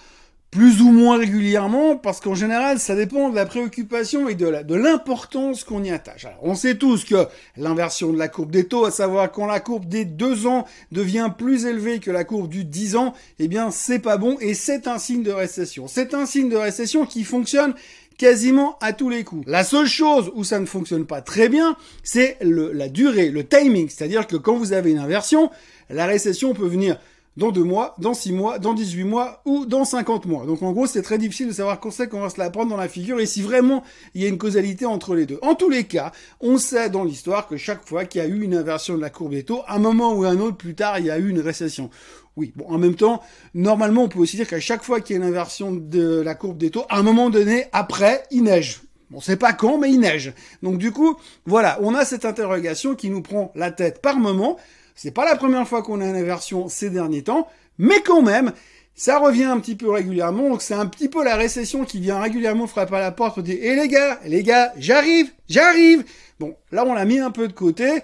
plus 0.50 0.82
ou 0.82 0.90
moins 0.90 1.16
régulièrement, 1.16 1.96
parce 1.96 2.20
qu'en 2.20 2.34
général, 2.34 2.78
ça 2.78 2.94
dépend 2.94 3.30
de 3.30 3.34
la 3.34 3.46
préoccupation 3.46 4.28
et 4.28 4.34
de 4.34 4.74
l'importance 4.74 5.64
qu'on 5.64 5.82
y 5.82 5.90
attache. 5.90 6.26
Alors, 6.26 6.40
on 6.42 6.54
sait 6.54 6.76
tous 6.76 7.06
que 7.06 7.26
l'inversion 7.56 8.12
de 8.12 8.18
la 8.18 8.28
courbe 8.28 8.50
des 8.50 8.64
taux, 8.64 8.84
à 8.84 8.90
savoir 8.90 9.32
quand 9.32 9.46
la 9.46 9.60
courbe 9.60 9.86
des 9.86 10.04
deux 10.04 10.46
ans 10.46 10.66
devient 10.92 11.30
plus 11.36 11.64
élevée 11.64 12.00
que 12.00 12.10
la 12.10 12.24
courbe 12.24 12.50
du 12.50 12.66
10 12.66 12.96
ans, 12.96 13.14
eh 13.38 13.48
bien, 13.48 13.70
c'est 13.70 13.98
pas 13.98 14.18
bon 14.18 14.36
et 14.40 14.52
c'est 14.52 14.88
un 14.88 14.98
signe 14.98 15.22
de 15.22 15.32
récession. 15.32 15.88
C'est 15.88 16.12
un 16.12 16.26
signe 16.26 16.50
de 16.50 16.56
récession 16.56 17.06
qui 17.06 17.24
fonctionne 17.24 17.74
quasiment 18.18 18.76
à 18.82 18.92
tous 18.92 19.08
les 19.08 19.24
coups. 19.24 19.46
La 19.46 19.64
seule 19.64 19.86
chose 19.86 20.30
où 20.34 20.44
ça 20.44 20.60
ne 20.60 20.66
fonctionne 20.66 21.06
pas 21.06 21.22
très 21.22 21.48
bien, 21.48 21.76
c'est 22.02 22.36
la 22.42 22.90
durée, 22.90 23.30
le 23.30 23.44
timing. 23.44 23.88
C'est-à-dire 23.88 24.26
que 24.26 24.36
quand 24.36 24.56
vous 24.56 24.74
avez 24.74 24.90
une 24.90 24.98
inversion, 24.98 25.50
la 25.88 26.04
récession 26.04 26.52
peut 26.52 26.68
venir 26.68 26.98
dans 27.36 27.50
deux 27.50 27.64
mois, 27.64 27.94
dans 27.98 28.14
six 28.14 28.32
mois, 28.32 28.58
dans 28.58 28.74
18 28.74 29.04
mois 29.04 29.42
ou 29.44 29.64
dans 29.64 29.84
50 29.84 30.26
mois. 30.26 30.44
Donc 30.44 30.62
en 30.62 30.72
gros, 30.72 30.86
c'est 30.86 31.02
très 31.02 31.18
difficile 31.18 31.48
de 31.48 31.52
savoir 31.52 31.80
quand 31.80 31.90
c'est 31.90 32.08
qu'on 32.08 32.20
va 32.20 32.30
se 32.30 32.38
la 32.38 32.50
prendre 32.50 32.70
dans 32.70 32.76
la 32.76 32.88
figure 32.88 33.20
et 33.20 33.26
si 33.26 33.42
vraiment 33.42 33.82
il 34.14 34.22
y 34.22 34.26
a 34.26 34.28
une 34.28 34.38
causalité 34.38 34.86
entre 34.86 35.14
les 35.14 35.26
deux. 35.26 35.38
En 35.42 35.54
tous 35.54 35.70
les 35.70 35.84
cas, 35.84 36.12
on 36.40 36.58
sait 36.58 36.90
dans 36.90 37.04
l'histoire 37.04 37.46
que 37.46 37.56
chaque 37.56 37.86
fois 37.86 38.04
qu'il 38.04 38.20
y 38.20 38.24
a 38.24 38.28
eu 38.28 38.42
une 38.42 38.54
inversion 38.54 38.96
de 38.96 39.00
la 39.00 39.10
courbe 39.10 39.32
des 39.32 39.44
taux, 39.44 39.62
un 39.68 39.78
moment 39.78 40.12
ou 40.12 40.24
un 40.24 40.38
autre 40.40 40.56
plus 40.56 40.74
tard, 40.74 40.98
il 40.98 41.06
y 41.06 41.10
a 41.10 41.18
eu 41.18 41.28
une 41.28 41.40
récession. 41.40 41.90
Oui, 42.36 42.52
bon, 42.56 42.66
en 42.68 42.78
même 42.78 42.94
temps, 42.94 43.22
normalement, 43.54 44.04
on 44.04 44.08
peut 44.08 44.18
aussi 44.18 44.36
dire 44.36 44.48
qu'à 44.48 44.60
chaque 44.60 44.82
fois 44.82 45.00
qu'il 45.00 45.16
y 45.16 45.18
a 45.18 45.22
une 45.22 45.28
inversion 45.28 45.72
de 45.72 46.20
la 46.20 46.34
courbe 46.34 46.56
des 46.56 46.70
taux, 46.70 46.84
à 46.88 46.98
un 46.98 47.02
moment 47.02 47.28
donné, 47.28 47.66
après, 47.72 48.22
il 48.30 48.44
neige. 48.44 48.80
On 49.14 49.20
sait 49.20 49.36
pas 49.36 49.52
quand, 49.52 49.78
mais 49.78 49.90
il 49.90 50.00
neige. 50.00 50.32
Donc 50.62 50.78
du 50.78 50.90
coup, 50.90 51.16
voilà, 51.44 51.78
on 51.82 51.94
a 51.94 52.04
cette 52.04 52.24
interrogation 52.24 52.94
qui 52.94 53.10
nous 53.10 53.20
prend 53.20 53.52
la 53.54 53.70
tête 53.70 54.00
par 54.00 54.18
moment. 54.18 54.56
C'est 54.94 55.10
pas 55.10 55.24
la 55.24 55.36
première 55.36 55.66
fois 55.66 55.82
qu'on 55.82 56.00
a 56.00 56.06
une 56.06 56.16
inversion 56.16 56.68
ces 56.68 56.90
derniers 56.90 57.22
temps, 57.22 57.48
mais 57.78 58.00
quand 58.02 58.22
même, 58.22 58.52
ça 58.94 59.18
revient 59.18 59.44
un 59.44 59.58
petit 59.58 59.74
peu 59.74 59.90
régulièrement, 59.90 60.50
donc 60.50 60.62
c'est 60.62 60.74
un 60.74 60.86
petit 60.86 61.08
peu 61.08 61.24
la 61.24 61.36
récession 61.36 61.84
qui 61.84 61.98
vient 61.98 62.20
régulièrement 62.20 62.66
frapper 62.66 62.96
à 62.96 63.00
la 63.00 63.10
porte 63.10 63.34
pour 63.34 63.42
dire 63.42 63.58
Eh 63.60 63.74
les 63.74 63.88
gars, 63.88 64.20
les 64.26 64.42
gars, 64.42 64.72
j'arrive, 64.76 65.30
j'arrive 65.48 66.04
Bon, 66.38 66.56
là 66.70 66.84
on 66.86 66.94
l'a 66.94 67.04
mis 67.04 67.18
un 67.18 67.30
peu 67.30 67.48
de 67.48 67.52
côté, 67.52 68.02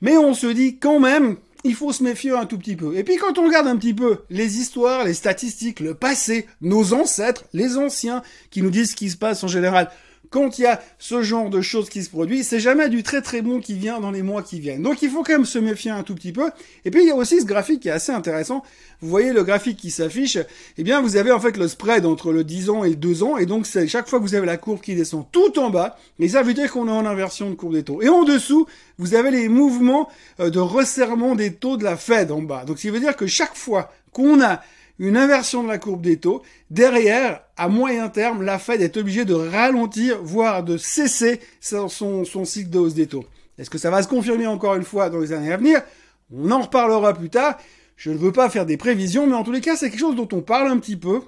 mais 0.00 0.16
on 0.16 0.34
se 0.34 0.46
dit 0.46 0.78
quand 0.78 1.00
même, 1.00 1.36
il 1.64 1.74
faut 1.74 1.92
se 1.92 2.04
méfier 2.04 2.30
un 2.30 2.46
tout 2.46 2.58
petit 2.58 2.76
peu. 2.76 2.96
Et 2.96 3.02
puis 3.02 3.16
quand 3.16 3.38
on 3.38 3.46
regarde 3.46 3.66
un 3.66 3.76
petit 3.76 3.94
peu 3.94 4.18
les 4.30 4.58
histoires, 4.58 5.04
les 5.04 5.14
statistiques, 5.14 5.80
le 5.80 5.94
passé, 5.94 6.46
nos 6.60 6.92
ancêtres, 6.94 7.44
les 7.52 7.76
anciens, 7.76 8.22
qui 8.50 8.62
nous 8.62 8.70
disent 8.70 8.92
ce 8.92 8.96
qui 8.96 9.10
se 9.10 9.16
passe 9.16 9.42
en 9.42 9.48
général, 9.48 9.90
quand 10.30 10.58
il 10.58 10.62
y 10.62 10.66
a 10.66 10.80
ce 10.98 11.22
genre 11.22 11.50
de 11.50 11.60
choses 11.60 11.88
qui 11.88 12.02
se 12.02 12.10
produit, 12.10 12.44
c'est 12.44 12.60
jamais 12.60 12.88
du 12.88 13.02
très 13.02 13.22
très 13.22 13.42
bon 13.42 13.60
qui 13.60 13.74
vient 13.74 14.00
dans 14.00 14.10
les 14.10 14.22
mois 14.22 14.42
qui 14.42 14.60
viennent. 14.60 14.82
Donc 14.82 15.02
il 15.02 15.10
faut 15.10 15.22
quand 15.22 15.32
même 15.32 15.44
se 15.44 15.58
méfier 15.58 15.90
un 15.90 16.02
tout 16.02 16.14
petit 16.14 16.32
peu. 16.32 16.50
Et 16.84 16.90
puis 16.90 17.02
il 17.02 17.08
y 17.08 17.10
a 17.10 17.14
aussi 17.14 17.40
ce 17.40 17.46
graphique 17.46 17.80
qui 17.80 17.88
est 17.88 17.92
assez 17.92 18.12
intéressant. 18.12 18.62
Vous 19.00 19.08
voyez 19.08 19.32
le 19.32 19.44
graphique 19.44 19.78
qui 19.78 19.90
s'affiche, 19.90 20.38
eh 20.76 20.82
bien 20.82 21.00
vous 21.00 21.16
avez 21.16 21.30
en 21.30 21.40
fait 21.40 21.56
le 21.56 21.68
spread 21.68 22.04
entre 22.04 22.32
le 22.32 22.44
10 22.44 22.70
ans 22.70 22.84
et 22.84 22.90
le 22.90 22.96
2 22.96 23.22
ans, 23.22 23.36
et 23.36 23.46
donc 23.46 23.66
c'est 23.66 23.86
chaque 23.86 24.08
fois 24.08 24.18
que 24.18 24.24
vous 24.24 24.34
avez 24.34 24.46
la 24.46 24.56
courbe 24.56 24.80
qui 24.80 24.94
descend 24.94 25.24
tout 25.30 25.58
en 25.58 25.70
bas, 25.70 25.96
et 26.18 26.28
ça 26.28 26.42
veut 26.42 26.54
dire 26.54 26.70
qu'on 26.72 26.88
est 26.88 26.92
en 26.92 27.06
inversion 27.06 27.48
de 27.48 27.54
courbe 27.54 27.74
des 27.74 27.84
taux. 27.84 28.02
Et 28.02 28.08
en 28.08 28.24
dessous, 28.24 28.66
vous 28.98 29.14
avez 29.14 29.30
les 29.30 29.48
mouvements 29.48 30.08
euh, 30.40 30.50
de 30.50 30.58
resserrement 30.58 31.36
des 31.36 31.54
taux 31.54 31.76
de 31.76 31.84
la 31.84 31.96
Fed 31.96 32.30
en 32.32 32.42
bas. 32.42 32.64
Donc 32.64 32.78
ça 32.78 32.90
veut 32.90 33.00
dire 33.00 33.16
que 33.16 33.26
chaque 33.26 33.54
fois 33.54 33.92
qu'on 34.12 34.42
a 34.42 34.60
une 34.98 35.16
inversion 35.16 35.62
de 35.62 35.68
la 35.68 35.78
courbe 35.78 36.02
des 36.02 36.18
taux. 36.18 36.42
Derrière, 36.70 37.42
à 37.56 37.68
moyen 37.68 38.08
terme, 38.08 38.42
la 38.42 38.58
Fed 38.58 38.80
est 38.80 38.96
obligée 38.96 39.24
de 39.24 39.34
ralentir, 39.34 40.22
voire 40.22 40.62
de 40.62 40.76
cesser 40.76 41.40
son, 41.60 42.24
cycle 42.44 42.70
de 42.70 42.78
hausse 42.78 42.94
des 42.94 43.06
taux. 43.06 43.24
Est-ce 43.58 43.70
que 43.70 43.78
ça 43.78 43.90
va 43.90 44.02
se 44.02 44.08
confirmer 44.08 44.46
encore 44.46 44.74
une 44.74 44.84
fois 44.84 45.10
dans 45.10 45.20
les 45.20 45.32
années 45.32 45.52
à 45.52 45.56
venir? 45.56 45.82
On 46.32 46.50
en 46.50 46.62
reparlera 46.62 47.14
plus 47.14 47.30
tard. 47.30 47.58
Je 47.96 48.10
ne 48.10 48.18
veux 48.18 48.32
pas 48.32 48.48
faire 48.50 48.66
des 48.66 48.76
prévisions, 48.76 49.26
mais 49.26 49.34
en 49.34 49.42
tous 49.42 49.52
les 49.52 49.60
cas, 49.60 49.76
c'est 49.76 49.90
quelque 49.90 49.98
chose 50.00 50.16
dont 50.16 50.28
on 50.32 50.40
parle 50.40 50.68
un 50.68 50.78
petit 50.78 50.96
peu. 50.96 51.20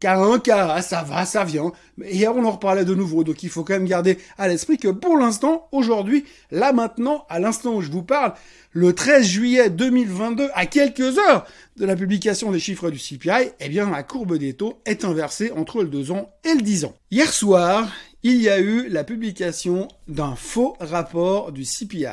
Car 0.00 0.22
un 0.22 0.38
cas, 0.38 0.80
ça 0.80 1.02
va, 1.02 1.26
ça 1.26 1.44
vient. 1.44 1.72
Hier, 2.02 2.34
on 2.34 2.42
en 2.46 2.52
reparlait 2.52 2.86
de 2.86 2.94
nouveau. 2.94 3.22
Donc, 3.22 3.42
il 3.42 3.50
faut 3.50 3.64
quand 3.64 3.74
même 3.74 3.84
garder 3.84 4.16
à 4.38 4.48
l'esprit 4.48 4.78
que 4.78 4.88
pour 4.88 5.18
l'instant, 5.18 5.68
aujourd'hui, 5.72 6.24
là 6.50 6.72
maintenant, 6.72 7.26
à 7.28 7.38
l'instant 7.38 7.74
où 7.74 7.82
je 7.82 7.90
vous 7.90 8.02
parle, 8.02 8.32
le 8.72 8.94
13 8.94 9.26
juillet 9.26 9.68
2022, 9.68 10.48
à 10.54 10.64
quelques 10.64 11.18
heures 11.18 11.44
de 11.76 11.84
la 11.84 11.96
publication 11.96 12.50
des 12.50 12.60
chiffres 12.60 12.90
du 12.90 12.98
CPI, 12.98 13.50
eh 13.60 13.68
bien, 13.68 13.90
la 13.90 14.02
courbe 14.02 14.38
des 14.38 14.54
taux 14.54 14.80
est 14.86 15.04
inversée 15.04 15.52
entre 15.52 15.82
le 15.82 15.88
2 15.88 16.12
ans 16.12 16.30
et 16.44 16.54
le 16.54 16.62
10 16.62 16.86
ans. 16.86 16.94
Hier 17.10 17.30
soir, 17.30 17.86
il 18.22 18.42
y 18.42 18.48
a 18.48 18.60
eu 18.60 18.88
la 18.88 19.04
publication 19.04 19.88
d'un 20.08 20.36
faux 20.36 20.76
rapport 20.78 21.52
du 21.52 21.64
CPI. 21.64 22.06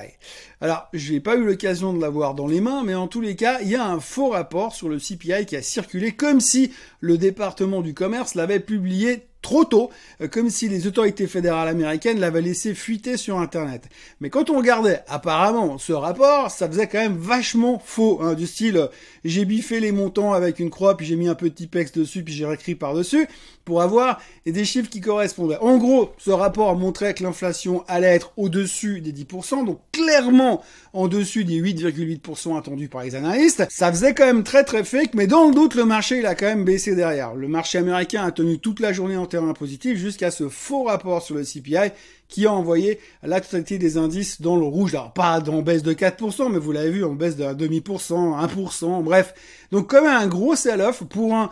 Alors, 0.61 0.87
je 0.93 1.13
n'ai 1.13 1.19
pas 1.19 1.35
eu 1.35 1.43
l'occasion 1.43 1.93
de 1.93 1.99
l'avoir 1.99 2.33
dans 2.33 2.47
les 2.47 2.61
mains, 2.61 2.83
mais 2.83 2.95
en 2.95 3.07
tous 3.07 3.21
les 3.21 3.35
cas, 3.35 3.59
il 3.61 3.69
y 3.69 3.75
a 3.75 3.85
un 3.85 3.99
faux 3.99 4.29
rapport 4.29 4.73
sur 4.73 4.87
le 4.87 4.99
CPI 4.99 5.45
qui 5.45 5.55
a 5.55 5.61
circulé 5.61 6.13
comme 6.13 6.39
si 6.39 6.71
le 7.01 7.17
département 7.17 7.81
du 7.81 7.93
commerce 7.93 8.35
l'avait 8.35 8.59
publié 8.61 9.27
trop 9.47 9.63
tôt, 9.63 9.89
euh, 10.19 10.27
comme 10.27 10.49
si 10.49 10.67
les 10.67 10.87
autorités 10.87 11.25
fédérales 11.25 11.69
américaines 11.69 12.19
l'avaient 12.19 12.41
laissé 12.41 12.75
fuiter 12.75 13.15
sur 13.15 13.39
Internet. 13.39 13.85
Mais 14.19 14.29
quand 14.29 14.49
on 14.49 14.57
regardait 14.57 14.99
apparemment 15.07 15.77
ce 15.77 15.93
rapport, 15.93 16.51
ça 16.51 16.67
faisait 16.67 16.87
quand 16.87 16.99
même 16.99 17.15
vachement 17.15 17.79
faux, 17.79 18.19
hein, 18.21 18.33
du 18.33 18.45
style 18.45 18.75
euh, 18.75 18.87
j'ai 19.23 19.45
biffé 19.45 19.79
les 19.79 19.93
montants 19.93 20.33
avec 20.33 20.59
une 20.59 20.69
croix, 20.69 20.97
puis 20.97 21.05
j'ai 21.05 21.15
mis 21.15 21.29
un 21.29 21.35
petit 21.35 21.69
texte 21.69 21.97
dessus, 21.97 22.23
puis 22.23 22.33
j'ai 22.33 22.45
réécrit 22.45 22.75
par-dessus, 22.75 23.25
pour 23.63 23.81
avoir 23.81 24.19
des 24.45 24.65
chiffres 24.65 24.89
qui 24.89 24.99
correspondaient. 24.99 25.57
En 25.59 25.77
gros, 25.77 26.11
ce 26.17 26.31
rapport 26.31 26.75
montrait 26.75 27.13
que 27.13 27.23
l'inflation 27.23 27.85
allait 27.87 28.15
être 28.15 28.33
au-dessus 28.35 28.99
des 28.99 29.13
10%, 29.13 29.65
donc 29.65 29.79
clairement 29.93 30.61
en 30.97 31.07
dessus 31.07 31.43
des 31.43 31.61
8,8% 31.61 32.57
attendus 32.57 32.87
par 32.87 33.03
les 33.03 33.13
analystes. 33.13 33.67
Ça 33.69 33.91
faisait 33.91 34.15
quand 34.15 34.25
même 34.25 34.43
très 34.43 34.63
très 34.63 34.83
fake, 34.83 35.13
mais 35.13 35.27
dans 35.27 35.47
le 35.47 35.53
doute, 35.53 35.75
le 35.75 35.85
marché 35.85 36.17
il 36.17 36.25
a 36.25 36.33
quand 36.33 36.47
même 36.47 36.65
baissé 36.65 36.95
derrière. 36.95 37.35
Le 37.35 37.47
marché 37.47 37.77
américain 37.77 38.23
a 38.23 38.31
tenu 38.31 38.57
toute 38.57 38.79
la 38.79 38.93
journée 38.93 39.15
en 39.15 39.27
terrain 39.27 39.53
positif 39.53 39.99
jusqu'à 39.99 40.31
ce 40.31 40.49
faux 40.49 40.85
rapport 40.85 41.21
sur 41.21 41.35
le 41.35 41.43
CPI 41.43 41.91
qui 42.27 42.47
a 42.47 42.51
envoyé 42.51 42.99
la 43.21 43.39
totalité 43.41 43.77
des 43.77 43.97
indices 43.97 44.41
dans 44.41 44.57
le 44.57 44.65
rouge. 44.65 44.95
Alors 44.95 45.13
pas 45.13 45.39
en 45.47 45.61
baisse 45.61 45.83
de 45.83 45.93
4%, 45.93 46.51
mais 46.51 46.57
vous 46.57 46.71
l'avez 46.71 46.89
vu 46.89 47.03
en 47.03 47.13
baisse 47.13 47.35
de 47.35 47.53
demi 47.53 47.79
pour 47.79 48.01
cent, 48.01 48.35
1%, 48.43 49.03
bref. 49.03 49.35
Donc 49.71 49.91
quand 49.91 50.01
même 50.01 50.19
un 50.19 50.27
gros 50.27 50.55
sell-off 50.55 51.03
pour 51.03 51.35
un 51.35 51.51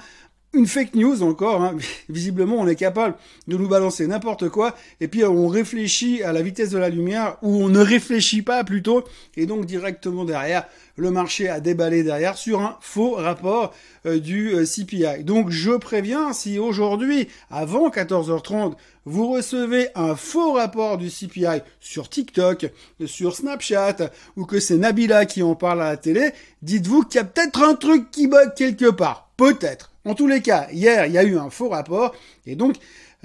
une 0.56 0.68
fake 0.68 0.96
news 0.96 1.24
encore. 1.24 1.62
Hein. 1.62 1.76
Visiblement, 2.10 2.58
on 2.58 2.68
est 2.68 2.76
capable 2.76 3.16
de 3.48 3.58
nous 3.58 3.68
balancer 3.68 4.08
n'importe 4.08 4.50
quoi. 4.50 4.76
Et 5.02 5.08
puis, 5.08 5.24
on 5.24 5.48
réfléchit 5.48 6.24
à 6.24 6.34
la 6.34 6.42
vitesse 6.42 6.70
de 6.72 6.78
la 6.78 6.90
lumière 6.90 7.38
ou 7.42 7.64
on 7.64 7.70
ne 7.70 7.80
réfléchit 7.80 8.42
pas 8.42 8.64
plutôt. 8.64 9.04
Et 9.36 9.46
donc, 9.46 9.66
directement 9.66 10.26
derrière, 10.26 10.66
le 10.96 11.12
marché 11.12 11.50
a 11.50 11.60
déballé 11.60 12.04
derrière 12.04 12.38
sur 12.38 12.62
un 12.62 12.78
faux 12.80 13.12
rapport 13.12 13.74
euh, 14.06 14.20
du 14.20 14.54
euh, 14.54 14.66
CPI. 14.66 15.24
Donc, 15.24 15.50
je 15.50 15.72
préviens, 15.72 16.34
si 16.34 16.58
aujourd'hui, 16.58 17.28
avant 17.50 17.90
14h30, 17.90 18.74
vous 19.06 19.32
recevez 19.32 19.90
un 19.96 20.16
faux 20.16 20.54
rapport 20.54 20.98
du 20.98 21.10
CPI 21.10 21.62
sur 21.80 22.10
TikTok, 22.10 22.68
sur 23.06 23.36
Snapchat, 23.36 23.98
ou 24.36 24.46
que 24.46 24.60
c'est 24.60 24.78
Nabila 24.78 25.26
qui 25.26 25.44
en 25.44 25.56
parle 25.56 25.82
à 25.82 25.90
la 25.92 25.98
télé, 25.98 26.32
dites-vous 26.62 27.04
qu'il 27.04 27.20
y 27.20 27.22
a 27.22 27.26
peut-être 27.26 27.62
un 27.62 27.76
truc 27.76 28.10
qui 28.10 28.28
bug 28.28 28.54
quelque 28.56 28.90
part. 28.90 29.30
Peut-être. 29.38 29.92
En 30.06 30.16
tous 30.16 30.28
les 30.28 30.42
cas, 30.42 30.68
hier, 30.72 31.08
il 31.08 31.14
y 31.14 31.18
a 31.18 31.24
eu 31.24 31.38
un 31.38 31.50
faux 31.50 31.70
rapport, 31.70 32.16
et 32.46 32.56
donc 32.56 32.76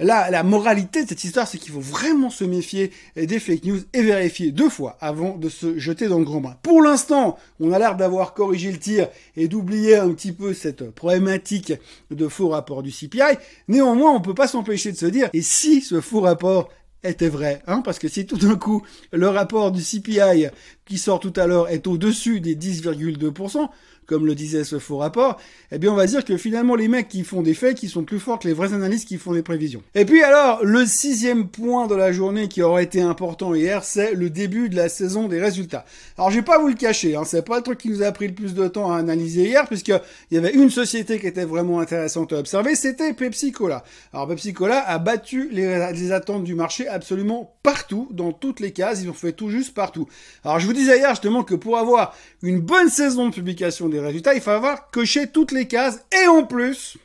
La 0.03 0.43
moralité 0.43 1.05
de 1.05 1.09
cette 1.09 1.25
histoire, 1.25 1.47
c'est 1.47 1.59
qu'il 1.59 1.73
faut 1.73 1.81
vraiment 1.81 2.31
se 2.31 2.45
méfier 2.45 2.91
des 3.17 3.39
fake 3.39 3.65
news 3.65 3.81
et 3.93 4.03
vérifier 4.03 4.51
deux 4.51 4.71
fois 4.71 4.97
avant 5.01 5.37
de 5.37 5.49
se 5.51 5.79
jeter 5.79 6.09
dans 6.09 6.19
le 6.19 6.25
grand 6.25 6.41
bain. 6.41 6.57
Pour 6.63 6.83
l'instant, 6.83 7.39
on 7.61 7.71
a 7.73 7.79
l'air 7.79 7.97
d'avoir 7.97 8.33
corrigé 8.33 8.73
le 8.73 8.79
tir 8.79 9.09
et 9.37 9.47
d'oublier 9.47 9.97
un 9.97 10.11
petit 10.13 10.33
peu 10.33 10.55
cette 10.55 10.91
problématique 10.91 11.75
de 12.11 12.29
faux 12.29 12.49
rapport 12.49 12.83
du 12.83 12.91
CPI. 12.91 13.37
Néanmoins, 13.69 14.13
on 14.13 14.21
peut 14.21 14.35
pas 14.35 14.49
s'empêcher 14.49 14.91
de 14.91 14.97
se 14.97 15.07
dire, 15.07 15.29
et 15.35 15.43
si 15.43 15.83
ce 15.83 16.01
faux 16.01 16.21
rapport 16.21 16.71
était 17.03 17.29
vrai, 17.29 17.63
hein, 17.67 17.81
parce 17.83 17.99
que 17.99 18.09
si 18.09 18.27
tout 18.27 18.37
d'un 18.37 18.57
coup 18.57 18.83
le 19.13 19.29
rapport 19.29 19.73
du 19.73 19.83
CPI 19.83 20.49
qui 20.85 20.99
sort 20.99 21.21
tout 21.21 21.33
à 21.37 21.47
l'heure 21.47 21.69
est 21.69 21.87
au-dessus 21.87 22.41
des 22.41 22.55
10,2%, 22.55 23.69
comme 24.11 24.27
le 24.27 24.35
disait 24.35 24.65
ce 24.65 24.81
faux 24.81 24.97
rapport, 24.97 25.39
eh 25.71 25.79
bien 25.79 25.93
on 25.93 25.95
va 25.95 26.05
dire 26.05 26.25
que 26.25 26.37
finalement 26.37 26.75
les 26.75 26.89
mecs 26.89 27.09
qui 27.09 27.23
font 27.23 27.43
des 27.43 27.55
faits 27.55 27.77
qui 27.77 27.89
sont 27.89 28.03
plus 28.03 28.19
forts 28.19 28.41
que 28.41 28.49
les 28.49 28.55
vrais 28.55 28.73
analystes 28.73 29.07
qui 29.07 29.19
font 29.19 29.33
des 29.33 29.43
prévisions. 29.43 29.85
Et 29.95 30.05
puis 30.05 30.21
alors, 30.25 30.65
le 30.65 30.85
sixième 30.85 31.47
point 31.47 31.87
de 31.87 31.95
la 31.95 32.11
journée 32.11 32.49
qui 32.49 32.61
aurait 32.61 32.83
été 32.83 33.01
important 33.01 33.55
hier, 33.55 33.85
c'est 33.85 34.15
le 34.15 34.29
début 34.29 34.69
de 34.69 34.75
la 34.75 34.89
saison 34.89 35.29
des 35.29 35.41
résultats. 35.41 35.85
Alors 36.19 36.33
je 36.33 36.37
vais 36.41 36.45
pas 36.45 36.59
vous 36.59 36.67
le 36.67 36.75
cacher, 36.75 37.15
hein, 37.15 37.23
c'est 37.25 37.45
pas 37.45 37.59
le 37.59 37.63
truc 37.63 37.79
qui 37.79 37.89
nous 37.89 38.03
a 38.03 38.11
pris 38.11 38.27
le 38.27 38.35
plus 38.35 38.53
de 38.53 38.67
temps 38.67 38.91
à 38.91 38.99
analyser 38.99 39.45
hier, 39.45 39.69
puisque 39.69 39.93
il 40.31 40.35
y 40.35 40.39
avait 40.39 40.55
une 40.55 40.71
société 40.71 41.21
qui 41.21 41.29
était 41.29 41.45
vraiment 41.45 41.79
intéressante 41.79 42.33
à 42.33 42.39
observer, 42.39 42.75
c'était 42.75 43.13
Pepsi 43.13 43.53
Cola. 43.53 43.85
Alors 44.13 44.27
Pepsi 44.27 44.53
Cola 44.53 44.81
a 44.81 44.99
battu 44.99 45.49
les, 45.53 45.93
les 45.93 46.11
attentes 46.11 46.43
du 46.43 46.57
marché 46.57 46.89
absolument 46.89 47.55
partout, 47.63 48.09
dans 48.11 48.33
toutes 48.33 48.59
les 48.59 48.73
cases, 48.73 49.03
ils 49.03 49.09
ont 49.09 49.15
fait 49.15 49.33
tout 49.33 49.51
juste 49.51 49.73
partout. 49.73 50.09
Alors 50.45 50.59
je 50.59 50.67
vous 50.67 50.73
disais 50.73 50.99
hier 50.99 51.11
justement 51.11 51.45
que 51.45 51.55
pour 51.55 51.79
avoir 51.79 52.17
une 52.43 52.59
bonne 52.59 52.89
saison 52.89 53.29
de 53.29 53.35
publication 53.35 53.89
des 53.89 54.00
résultats, 54.01 54.35
il 54.35 54.41
faut 54.41 54.51
avoir 54.51 54.91
coché 54.91 55.27
toutes 55.29 55.53
les 55.53 55.67
cases 55.67 56.01
et 56.23 56.27
en 56.27 56.45
plus, 56.45 56.97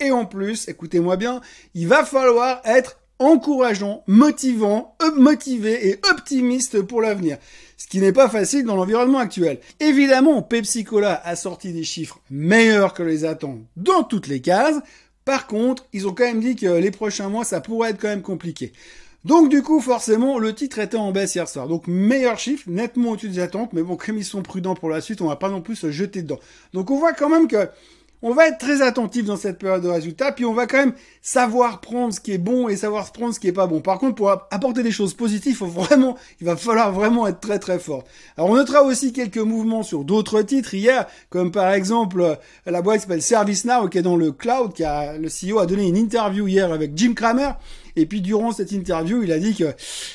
et 0.00 0.10
en 0.10 0.26
plus, 0.26 0.68
écoutez-moi 0.68 1.16
bien, 1.16 1.40
il 1.74 1.88
va 1.88 2.04
falloir 2.04 2.60
être 2.64 2.98
encourageant, 3.18 4.02
motivant, 4.06 4.96
motivé 5.16 5.88
et 5.88 6.00
optimiste 6.10 6.82
pour 6.82 7.00
l'avenir. 7.00 7.38
Ce 7.78 7.86
qui 7.86 8.00
n'est 8.00 8.12
pas 8.12 8.28
facile 8.28 8.64
dans 8.64 8.76
l'environnement 8.76 9.18
actuel. 9.18 9.60
Évidemment, 9.80 10.42
Pepsi 10.42 10.84
Cola 10.84 11.20
a 11.24 11.36
sorti 11.36 11.72
des 11.72 11.84
chiffres 11.84 12.20
meilleurs 12.30 12.94
que 12.94 13.02
les 13.02 13.24
attentes 13.24 13.60
dans 13.76 14.02
toutes 14.02 14.28
les 14.28 14.40
cases. 14.40 14.76
Par 15.24 15.46
contre, 15.46 15.86
ils 15.92 16.06
ont 16.06 16.14
quand 16.14 16.24
même 16.24 16.40
dit 16.40 16.56
que 16.56 16.66
les 16.66 16.90
prochains 16.90 17.28
mois, 17.28 17.44
ça 17.44 17.60
pourrait 17.60 17.90
être 17.90 18.00
quand 18.00 18.08
même 18.08 18.22
compliqué. 18.22 18.72
Donc 19.24 19.48
du 19.48 19.62
coup, 19.62 19.80
forcément, 19.80 20.38
le 20.38 20.54
titre 20.54 20.78
était 20.78 20.96
en 20.96 21.10
baisse 21.10 21.34
hier 21.34 21.48
soir. 21.48 21.66
Donc 21.68 21.88
meilleur 21.88 22.38
chiffre, 22.38 22.64
nettement 22.68 23.10
au-dessus 23.10 23.28
des 23.28 23.40
attentes, 23.40 23.72
mais 23.72 23.82
bon, 23.82 23.96
comme 23.96 24.18
ils 24.18 24.24
sont 24.24 24.42
prudents 24.42 24.74
pour 24.74 24.90
la 24.90 25.00
suite, 25.00 25.20
on 25.20 25.28
va 25.28 25.36
pas 25.36 25.48
non 25.48 25.62
plus 25.62 25.76
se 25.76 25.90
jeter 25.90 26.22
dedans. 26.22 26.38
Donc 26.72 26.90
on 26.90 26.98
voit 26.98 27.12
quand 27.12 27.28
même 27.28 27.48
que 27.48 27.68
on 28.22 28.32
va 28.32 28.48
être 28.48 28.58
très 28.58 28.82
attentif 28.82 29.24
dans 29.24 29.36
cette 29.36 29.58
période 29.58 29.82
de 29.82 29.88
résultats, 29.88 30.32
puis 30.32 30.44
on 30.44 30.54
va 30.54 30.66
quand 30.66 30.78
même 30.78 30.94
savoir 31.20 31.80
prendre 31.80 32.14
ce 32.14 32.20
qui 32.20 32.32
est 32.32 32.38
bon 32.38 32.68
et 32.68 32.76
savoir 32.76 33.12
prendre 33.12 33.34
ce 33.34 33.40
qui 33.40 33.48
est 33.48 33.52
pas 33.52 33.66
bon. 33.66 33.80
Par 33.80 33.98
contre, 33.98 34.14
pour 34.14 34.30
apporter 34.30 34.82
des 34.82 34.90
choses 34.90 35.14
positives, 35.14 35.62
vraiment, 35.62 36.16
il 36.40 36.46
va 36.46 36.56
falloir 36.56 36.92
vraiment 36.92 37.26
être 37.26 37.40
très 37.40 37.58
très 37.58 37.78
fort. 37.78 38.04
Alors 38.36 38.50
on 38.50 38.54
notera 38.54 38.82
aussi 38.82 39.12
quelques 39.12 39.36
mouvements 39.36 39.82
sur 39.82 40.04
d'autres 40.04 40.42
titres 40.42 40.74
hier, 40.74 41.06
comme 41.30 41.52
par 41.52 41.72
exemple 41.72 42.20
euh, 42.20 42.34
la 42.64 42.80
boîte 42.80 42.96
qui 42.96 43.02
s'appelle 43.02 43.22
ServiceNow, 43.22 43.88
qui 43.88 43.98
est 43.98 44.02
dans 44.02 44.16
le 44.16 44.32
cloud, 44.32 44.72
qui 44.72 44.84
a, 44.84 45.18
le 45.18 45.28
CEO 45.28 45.58
a 45.58 45.66
donné 45.66 45.86
une 45.86 45.96
interview 45.96 46.48
hier 46.48 46.72
avec 46.72 46.92
Jim 46.96 47.12
Cramer, 47.14 47.50
et 47.96 48.06
puis 48.06 48.20
durant 48.20 48.52
cette 48.52 48.72
interview, 48.72 49.22
il 49.22 49.32
a 49.32 49.38
dit 49.38 49.54
que 49.54 49.74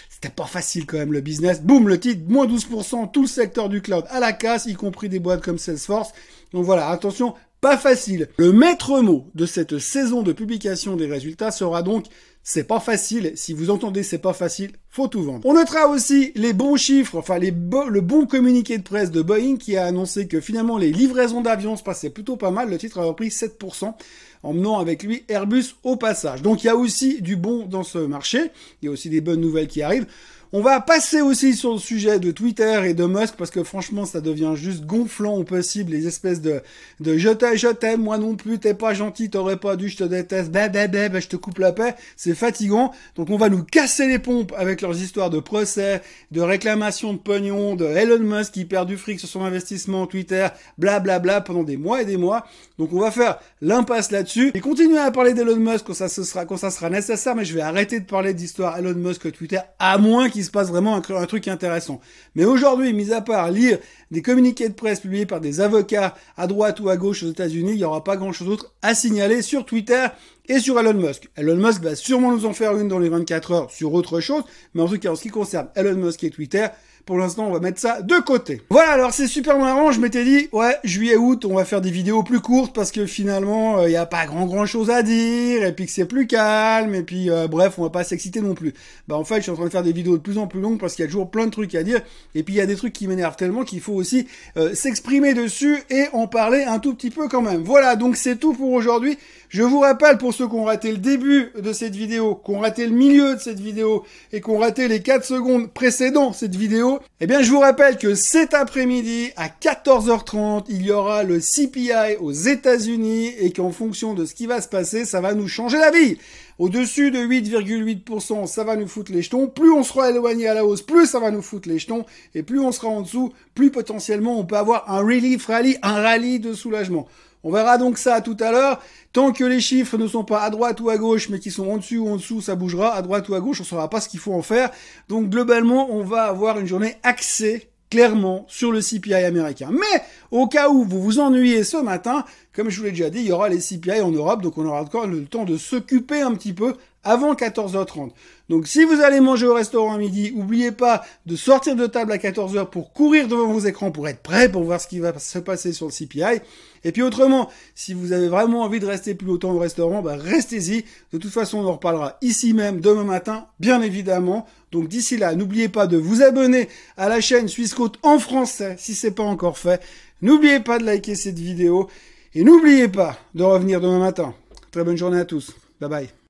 c'était 0.09 0.29
pas 0.29 0.45
facile 0.45 0.85
quand 0.85 0.97
même 0.97 1.13
le 1.13 1.21
business. 1.21 1.61
Boum, 1.61 1.87
le 1.87 1.99
titre, 1.99 2.21
moins 2.27 2.45
12%, 2.45 3.11
tout 3.11 3.23
le 3.23 3.27
secteur 3.27 3.69
du 3.69 3.81
cloud 3.81 4.05
à 4.09 4.19
la 4.19 4.33
casse, 4.33 4.67
y 4.67 4.75
compris 4.75 5.09
des 5.09 5.19
boîtes 5.19 5.41
comme 5.41 5.57
Salesforce. 5.57 6.11
Donc 6.53 6.63
voilà, 6.63 6.89
attention, 6.89 7.33
pas 7.61 7.77
facile. 7.77 8.27
Le 8.37 8.51
maître 8.51 8.99
mot 9.01 9.27
de 9.35 9.45
cette 9.45 9.77
saison 9.77 10.23
de 10.23 10.33
publication 10.33 10.95
des 10.95 11.05
résultats 11.05 11.51
sera 11.51 11.83
donc 11.83 12.07
c'est 12.43 12.63
pas 12.63 12.79
facile. 12.79 13.33
Si 13.35 13.53
vous 13.53 13.69
entendez 13.69 14.01
c'est 14.01 14.17
pas 14.17 14.33
facile, 14.33 14.71
faut 14.89 15.07
tout 15.07 15.21
vendre. 15.21 15.45
On 15.45 15.53
notera 15.53 15.87
aussi 15.87 16.31
les 16.35 16.53
bons 16.53 16.75
chiffres, 16.75 17.15
enfin 17.17 17.37
le 17.37 18.01
bon 18.01 18.25
communiqué 18.25 18.79
de 18.79 18.83
presse 18.83 19.11
de 19.11 19.21
Boeing 19.21 19.57
qui 19.57 19.77
a 19.77 19.85
annoncé 19.85 20.27
que 20.27 20.41
finalement 20.41 20.79
les 20.79 20.91
livraisons 20.91 21.41
d'avions 21.41 21.77
se 21.77 21.83
passaient 21.83 22.09
plutôt 22.09 22.35
pas 22.35 22.49
mal. 22.49 22.71
Le 22.71 22.79
titre 22.79 22.99
a 22.99 23.03
repris 23.03 23.27
7% 23.27 23.93
en 24.41 24.53
menant 24.53 24.79
avec 24.79 25.03
lui 25.03 25.23
Airbus 25.29 25.75
au 25.83 25.97
passage. 25.97 26.41
Donc 26.41 26.63
il 26.63 26.67
y 26.67 26.71
a 26.71 26.75
aussi 26.75 27.21
du 27.21 27.35
bon 27.35 27.67
dans 27.67 27.83
ce 27.83 27.99
marché. 27.99 28.51
Il 28.81 28.85
y 28.85 28.87
a 28.89 28.91
aussi 28.91 29.11
des 29.11 29.21
bonnes 29.21 29.41
nouvelles 29.41 29.67
qui 29.67 29.83
arrivent. 29.83 30.07
On 30.53 30.59
va 30.59 30.81
passer 30.81 31.21
aussi 31.21 31.55
sur 31.55 31.71
le 31.71 31.79
sujet 31.79 32.19
de 32.19 32.29
Twitter 32.29 32.81
et 32.83 32.93
de 32.93 33.05
Musk 33.05 33.35
parce 33.37 33.51
que 33.51 33.63
franchement 33.63 34.03
ça 34.03 34.19
devient 34.19 34.51
juste 34.55 34.85
gonflant 34.85 35.35
au 35.37 35.45
possible 35.45 35.93
les 35.93 36.07
espèces 36.07 36.41
de 36.41 36.61
de 36.99 37.17
je 37.17 37.29
t'aime, 37.29 37.55
je 37.55 37.69
t'aime, 37.69 38.01
moi 38.01 38.17
non 38.17 38.35
plus, 38.35 38.59
t'es 38.59 38.73
pas 38.73 38.93
gentil, 38.93 39.29
t'aurais 39.29 39.55
pas 39.55 39.77
dû, 39.77 39.87
je 39.87 39.95
te 39.95 40.03
déteste, 40.03 40.51
bah 40.51 40.67
bah 40.67 40.89
bah, 40.89 41.07
bah 41.07 41.21
je 41.21 41.29
te 41.29 41.37
coupe 41.37 41.57
la 41.59 41.71
paix, 41.71 41.95
c'est 42.17 42.35
fatigant. 42.35 42.91
Donc 43.15 43.29
on 43.29 43.37
va 43.37 43.47
nous 43.47 43.63
casser 43.63 44.07
les 44.07 44.19
pompes 44.19 44.53
avec 44.57 44.81
leurs 44.81 45.01
histoires 45.01 45.29
de 45.29 45.39
procès, 45.39 46.01
de 46.31 46.41
réclamation 46.41 47.13
de 47.13 47.19
pognon, 47.19 47.75
de 47.77 47.85
Elon 47.85 48.19
Musk 48.19 48.51
qui 48.51 48.65
perd 48.65 48.89
du 48.89 48.97
fric 48.97 49.21
sur 49.21 49.29
son 49.29 49.45
investissement 49.45 50.05
Twitter, 50.05 50.49
bla 50.77 50.99
bla 50.99 51.19
bla 51.19 51.39
pendant 51.39 51.63
des 51.63 51.77
mois 51.77 52.01
et 52.01 52.05
des 52.05 52.17
mois. 52.17 52.45
Donc 52.77 52.91
on 52.91 52.99
va 52.99 53.11
faire 53.11 53.39
l'impasse 53.61 54.11
là-dessus 54.11 54.51
et 54.53 54.59
continuer 54.59 54.97
à 54.97 55.11
parler 55.11 55.33
d'Elon 55.33 55.55
Musk 55.55 55.85
quand 55.85 55.93
ça 55.93 56.09
se 56.09 56.25
sera 56.25 56.45
quand 56.45 56.57
ça 56.57 56.71
sera 56.71 56.89
nécessaire, 56.89 57.37
mais 57.37 57.45
je 57.45 57.53
vais 57.53 57.61
arrêter 57.61 58.01
de 58.01 58.05
parler 58.05 58.33
d'histoire 58.33 58.77
Elon 58.77 58.95
Musk 58.95 59.31
Twitter 59.31 59.59
à 59.79 59.97
moins 59.97 60.29
qu'il 60.29 60.40
se 60.43 60.51
passe 60.51 60.69
vraiment 60.69 60.95
un, 60.95 61.25
truc 61.25 61.47
intéressant. 61.47 61.99
Mais 62.35 62.45
aujourd'hui, 62.45 62.93
mis 62.93 63.11
à 63.11 63.21
part 63.21 63.51
lire 63.51 63.79
des 64.11 64.21
communiqués 64.21 64.69
de 64.69 64.73
presse 64.73 64.99
publiés 64.99 65.25
par 65.25 65.41
des 65.41 65.61
avocats 65.61 66.15
à 66.37 66.47
droite 66.47 66.79
ou 66.79 66.89
à 66.89 66.97
gauche 66.97 67.23
aux 67.23 67.29
États-Unis, 67.29 67.71
il 67.71 67.77
n'y 67.77 67.83
aura 67.83 68.03
pas 68.03 68.17
grand-chose 68.17 68.47
d'autre 68.47 68.73
à 68.81 68.95
signaler 68.95 69.41
sur 69.41 69.65
Twitter 69.65 70.07
et 70.47 70.59
sur 70.59 70.79
Elon 70.79 70.93
Musk. 70.93 71.29
Elon 71.35 71.55
Musk 71.55 71.81
va 71.81 71.95
sûrement 71.95 72.31
nous 72.31 72.45
en 72.45 72.53
faire 72.53 72.77
une 72.77 72.87
dans 72.87 72.99
les 72.99 73.09
24 73.09 73.51
heures 73.51 73.71
sur 73.71 73.93
autre 73.93 74.19
chose, 74.19 74.43
mais 74.73 74.81
en 74.81 74.87
tout 74.87 74.99
cas, 74.99 75.11
en 75.11 75.15
ce 75.15 75.23
qui 75.23 75.29
concerne 75.29 75.69
Elon 75.75 75.95
Musk 75.95 76.23
et 76.23 76.29
Twitter, 76.29 76.67
pour 77.05 77.17
l'instant, 77.17 77.47
on 77.47 77.51
va 77.51 77.59
mettre 77.59 77.79
ça 77.79 78.01
de 78.01 78.15
côté. 78.19 78.61
Voilà, 78.69 78.91
alors 78.91 79.13
c'est 79.13 79.27
super 79.27 79.57
marrant. 79.57 79.91
Je 79.91 79.99
m'étais 79.99 80.23
dit, 80.23 80.49
ouais, 80.51 80.75
juillet-août, 80.83 81.45
on 81.45 81.55
va 81.55 81.65
faire 81.65 81.81
des 81.81 81.91
vidéos 81.91 82.23
plus 82.23 82.39
courtes 82.39 82.73
parce 82.73 82.91
que 82.91 83.05
finalement, 83.05 83.79
il 83.81 83.85
euh, 83.85 83.89
n'y 83.89 83.95
a 83.95 84.05
pas 84.05 84.25
grand 84.25 84.45
grand 84.45 84.65
chose 84.65 84.89
à 84.89 85.03
dire 85.03 85.63
et 85.63 85.73
puis 85.73 85.85
que 85.85 85.91
c'est 85.91 86.05
plus 86.05 86.27
calme 86.27 86.95
et 86.95 87.03
puis 87.03 87.29
euh, 87.29 87.47
bref, 87.47 87.75
on 87.77 87.83
va 87.83 87.89
pas 87.89 88.03
s'exciter 88.03 88.41
non 88.41 88.53
plus. 88.53 88.73
Bah 89.07 89.15
en 89.15 89.23
fait, 89.23 89.37
je 89.37 89.41
suis 89.41 89.51
en 89.51 89.55
train 89.55 89.65
de 89.65 89.69
faire 89.69 89.83
des 89.83 89.93
vidéos 89.93 90.17
de 90.17 90.21
plus 90.21 90.37
en 90.37 90.47
plus 90.47 90.61
longues 90.61 90.79
parce 90.79 90.95
qu'il 90.95 91.03
y 91.03 91.07
a 91.07 91.09
toujours 91.09 91.29
plein 91.29 91.45
de 91.45 91.51
trucs 91.51 91.75
à 91.75 91.83
dire 91.83 92.01
et 92.35 92.43
puis 92.43 92.55
il 92.55 92.57
y 92.57 92.61
a 92.61 92.65
des 92.65 92.75
trucs 92.75 92.93
qui 92.93 93.07
m'énervent 93.07 93.35
tellement 93.35 93.63
qu'il 93.63 93.81
faut 93.81 93.93
aussi 93.93 94.27
euh, 94.57 94.73
s'exprimer 94.73 95.33
dessus 95.33 95.77
et 95.89 96.05
en 96.13 96.27
parler 96.27 96.63
un 96.63 96.79
tout 96.79 96.93
petit 96.93 97.09
peu 97.09 97.27
quand 97.27 97.41
même. 97.41 97.63
Voilà, 97.63 97.95
donc 97.95 98.15
c'est 98.15 98.37
tout 98.37 98.53
pour 98.53 98.71
aujourd'hui. 98.71 99.17
Je 99.49 99.63
vous 99.63 99.79
rappelle 99.79 100.17
pour 100.17 100.33
ceux 100.33 100.47
qui 100.47 100.55
ont 100.55 100.63
raté 100.63 100.91
le 100.91 100.97
début 100.97 101.51
de 101.61 101.73
cette 101.73 101.95
vidéo, 101.95 102.41
qui 102.45 102.51
ont 102.51 102.59
raté 102.59 102.85
le 102.85 102.95
milieu 102.95 103.35
de 103.35 103.39
cette 103.39 103.59
vidéo 103.59 104.05
et 104.31 104.39
qui 104.39 104.49
ont 104.49 104.57
raté 104.57 104.87
les 104.87 105.01
4 105.01 105.25
secondes 105.25 105.71
précédant 105.73 106.31
cette 106.31 106.55
vidéo, 106.55 106.90
eh 107.19 107.27
bien 107.27 107.41
je 107.41 107.51
vous 107.51 107.59
rappelle 107.59 107.97
que 107.97 108.15
cet 108.15 108.53
après-midi 108.53 109.31
à 109.35 109.47
14h30, 109.47 110.65
il 110.69 110.85
y 110.85 110.91
aura 110.91 111.23
le 111.23 111.39
CPI 111.39 112.17
aux 112.19 112.31
États-Unis 112.31 113.33
et 113.39 113.51
qu'en 113.51 113.71
fonction 113.71 114.13
de 114.13 114.25
ce 114.25 114.33
qui 114.33 114.47
va 114.47 114.61
se 114.61 114.67
passer, 114.67 115.05
ça 115.05 115.21
va 115.21 115.33
nous 115.33 115.47
changer 115.47 115.77
la 115.77 115.91
vie. 115.91 116.17
Au-dessus 116.59 117.11
de 117.11 117.19
8,8%, 117.19 118.45
ça 118.45 118.63
va 118.63 118.75
nous 118.75 118.87
foutre 118.87 119.11
les 119.11 119.21
jetons. 119.21 119.47
Plus 119.47 119.71
on 119.71 119.83
sera 119.83 120.11
éloigné 120.11 120.47
à 120.47 120.53
la 120.53 120.65
hausse, 120.65 120.81
plus 120.81 121.07
ça 121.07 121.19
va 121.19 121.31
nous 121.31 121.41
foutre 121.41 121.67
les 121.67 121.79
jetons. 121.79 122.05
Et 122.35 122.43
plus 122.43 122.59
on 122.59 122.71
sera 122.71 122.87
en 122.87 123.01
dessous, 123.01 123.33
plus 123.55 123.71
potentiellement 123.71 124.39
on 124.39 124.45
peut 124.45 124.57
avoir 124.57 124.91
un 124.91 124.99
relief 124.99 125.47
rally, 125.47 125.77
un 125.81 126.01
rallye 126.01 126.39
de 126.39 126.53
soulagement. 126.53 127.07
On 127.43 127.51
verra 127.51 127.77
donc 127.77 127.97
ça 127.97 128.21
tout 128.21 128.37
à 128.39 128.51
l'heure. 128.51 128.81
Tant 129.13 129.31
que 129.31 129.43
les 129.43 129.59
chiffres 129.59 129.97
ne 129.97 130.07
sont 130.07 130.23
pas 130.23 130.41
à 130.41 130.49
droite 130.49 130.79
ou 130.79 130.89
à 130.89 130.97
gauche, 130.97 131.29
mais 131.29 131.39
qui 131.39 131.51
sont 131.51 131.67
en 131.69 131.77
dessus 131.77 131.97
ou 131.97 132.07
en 132.07 132.17
dessous, 132.17 132.41
ça 132.41 132.55
bougera. 132.55 132.93
À 132.93 133.01
droite 133.01 133.27
ou 133.29 133.35
à 133.35 133.39
gauche, 133.39 133.61
on 133.61 133.63
saura 133.63 133.89
pas 133.89 133.99
ce 133.99 134.09
qu'il 134.09 134.19
faut 134.19 134.33
en 134.33 134.41
faire. 134.41 134.69
Donc 135.09 135.29
globalement, 135.29 135.91
on 135.91 136.03
va 136.03 136.23
avoir 136.23 136.59
une 136.59 136.67
journée 136.67 136.95
axée 137.03 137.71
clairement 137.89 138.45
sur 138.47 138.71
le 138.71 138.79
CPI 138.79 139.13
américain. 139.13 139.69
Mais 139.71 140.01
au 140.31 140.47
cas 140.47 140.69
où 140.69 140.83
vous 140.83 141.01
vous 141.01 141.19
ennuyez 141.19 141.63
ce 141.63 141.77
matin, 141.77 142.23
comme 142.53 142.69
je 142.69 142.79
vous 142.79 142.85
l'ai 142.85 142.91
déjà 142.91 143.09
dit, 143.09 143.19
il 143.19 143.27
y 143.27 143.31
aura 143.31 143.49
les 143.49 143.59
CPI 143.59 144.01
en 144.01 144.11
Europe, 144.11 144.41
donc 144.41 144.57
on 144.57 144.65
aura 144.65 144.81
encore 144.81 145.07
le 145.07 145.25
temps 145.25 145.43
de 145.43 145.57
s'occuper 145.57 146.21
un 146.21 146.33
petit 146.33 146.53
peu 146.53 146.75
avant 147.03 147.33
14h30. 147.33 148.11
Donc 148.49 148.67
si 148.67 148.83
vous 148.83 149.01
allez 149.01 149.19
manger 149.19 149.47
au 149.47 149.53
restaurant 149.53 149.93
à 149.93 149.97
midi, 149.97 150.33
n'oubliez 150.35 150.71
pas 150.71 151.03
de 151.25 151.35
sortir 151.35 151.75
de 151.75 151.87
table 151.87 152.11
à 152.11 152.17
14h 152.17 152.69
pour 152.69 152.93
courir 152.93 153.27
devant 153.27 153.47
vos 153.47 153.59
écrans 153.59 153.91
pour 153.91 154.07
être 154.07 154.21
prêt 154.21 154.49
pour 154.51 154.63
voir 154.63 154.79
ce 154.79 154.87
qui 154.87 154.99
va 154.99 155.17
se 155.17 155.39
passer 155.39 155.73
sur 155.73 155.87
le 155.87 155.91
CPI. 155.91 156.41
Et 156.83 156.91
puis 156.91 157.01
autrement, 157.01 157.49
si 157.75 157.93
vous 157.93 158.11
avez 158.11 158.27
vraiment 158.27 158.63
envie 158.63 158.79
de 158.79 158.85
rester 158.85 159.15
plus 159.15 159.27
longtemps 159.27 159.51
au 159.51 159.59
restaurant, 159.59 160.01
bah 160.01 160.15
restez-y. 160.17 160.83
De 161.13 161.17
toute 161.17 161.31
façon, 161.31 161.59
on 161.59 161.67
en 161.67 161.73
reparlera 161.73 162.17
ici 162.21 162.53
même 162.53 162.81
demain 162.81 163.03
matin, 163.03 163.45
bien 163.59 163.81
évidemment. 163.81 164.45
Donc 164.71 164.87
d'ici 164.87 165.17
là, 165.17 165.35
n'oubliez 165.35 165.69
pas 165.69 165.87
de 165.87 165.97
vous 165.97 166.21
abonner 166.21 166.69
à 166.97 167.09
la 167.09 167.21
chaîne 167.21 167.47
Suisse 167.47 167.73
Côte 167.73 167.99
en 168.03 168.19
français 168.19 168.75
si 168.77 168.95
c'est 168.95 169.11
pas 169.11 169.23
encore 169.23 169.57
fait. 169.57 169.81
N'oubliez 170.21 170.59
pas 170.59 170.77
de 170.77 170.85
liker 170.85 171.15
cette 171.15 171.39
vidéo 171.39 171.89
et 172.33 172.43
n'oubliez 172.43 172.87
pas 172.87 173.17
de 173.33 173.43
revenir 173.43 173.81
demain 173.81 173.99
matin. 173.99 174.33
Très 174.71 174.83
bonne 174.83 174.97
journée 174.97 175.19
à 175.19 175.25
tous. 175.25 175.55
Bye 175.79 175.89
bye. 175.89 176.11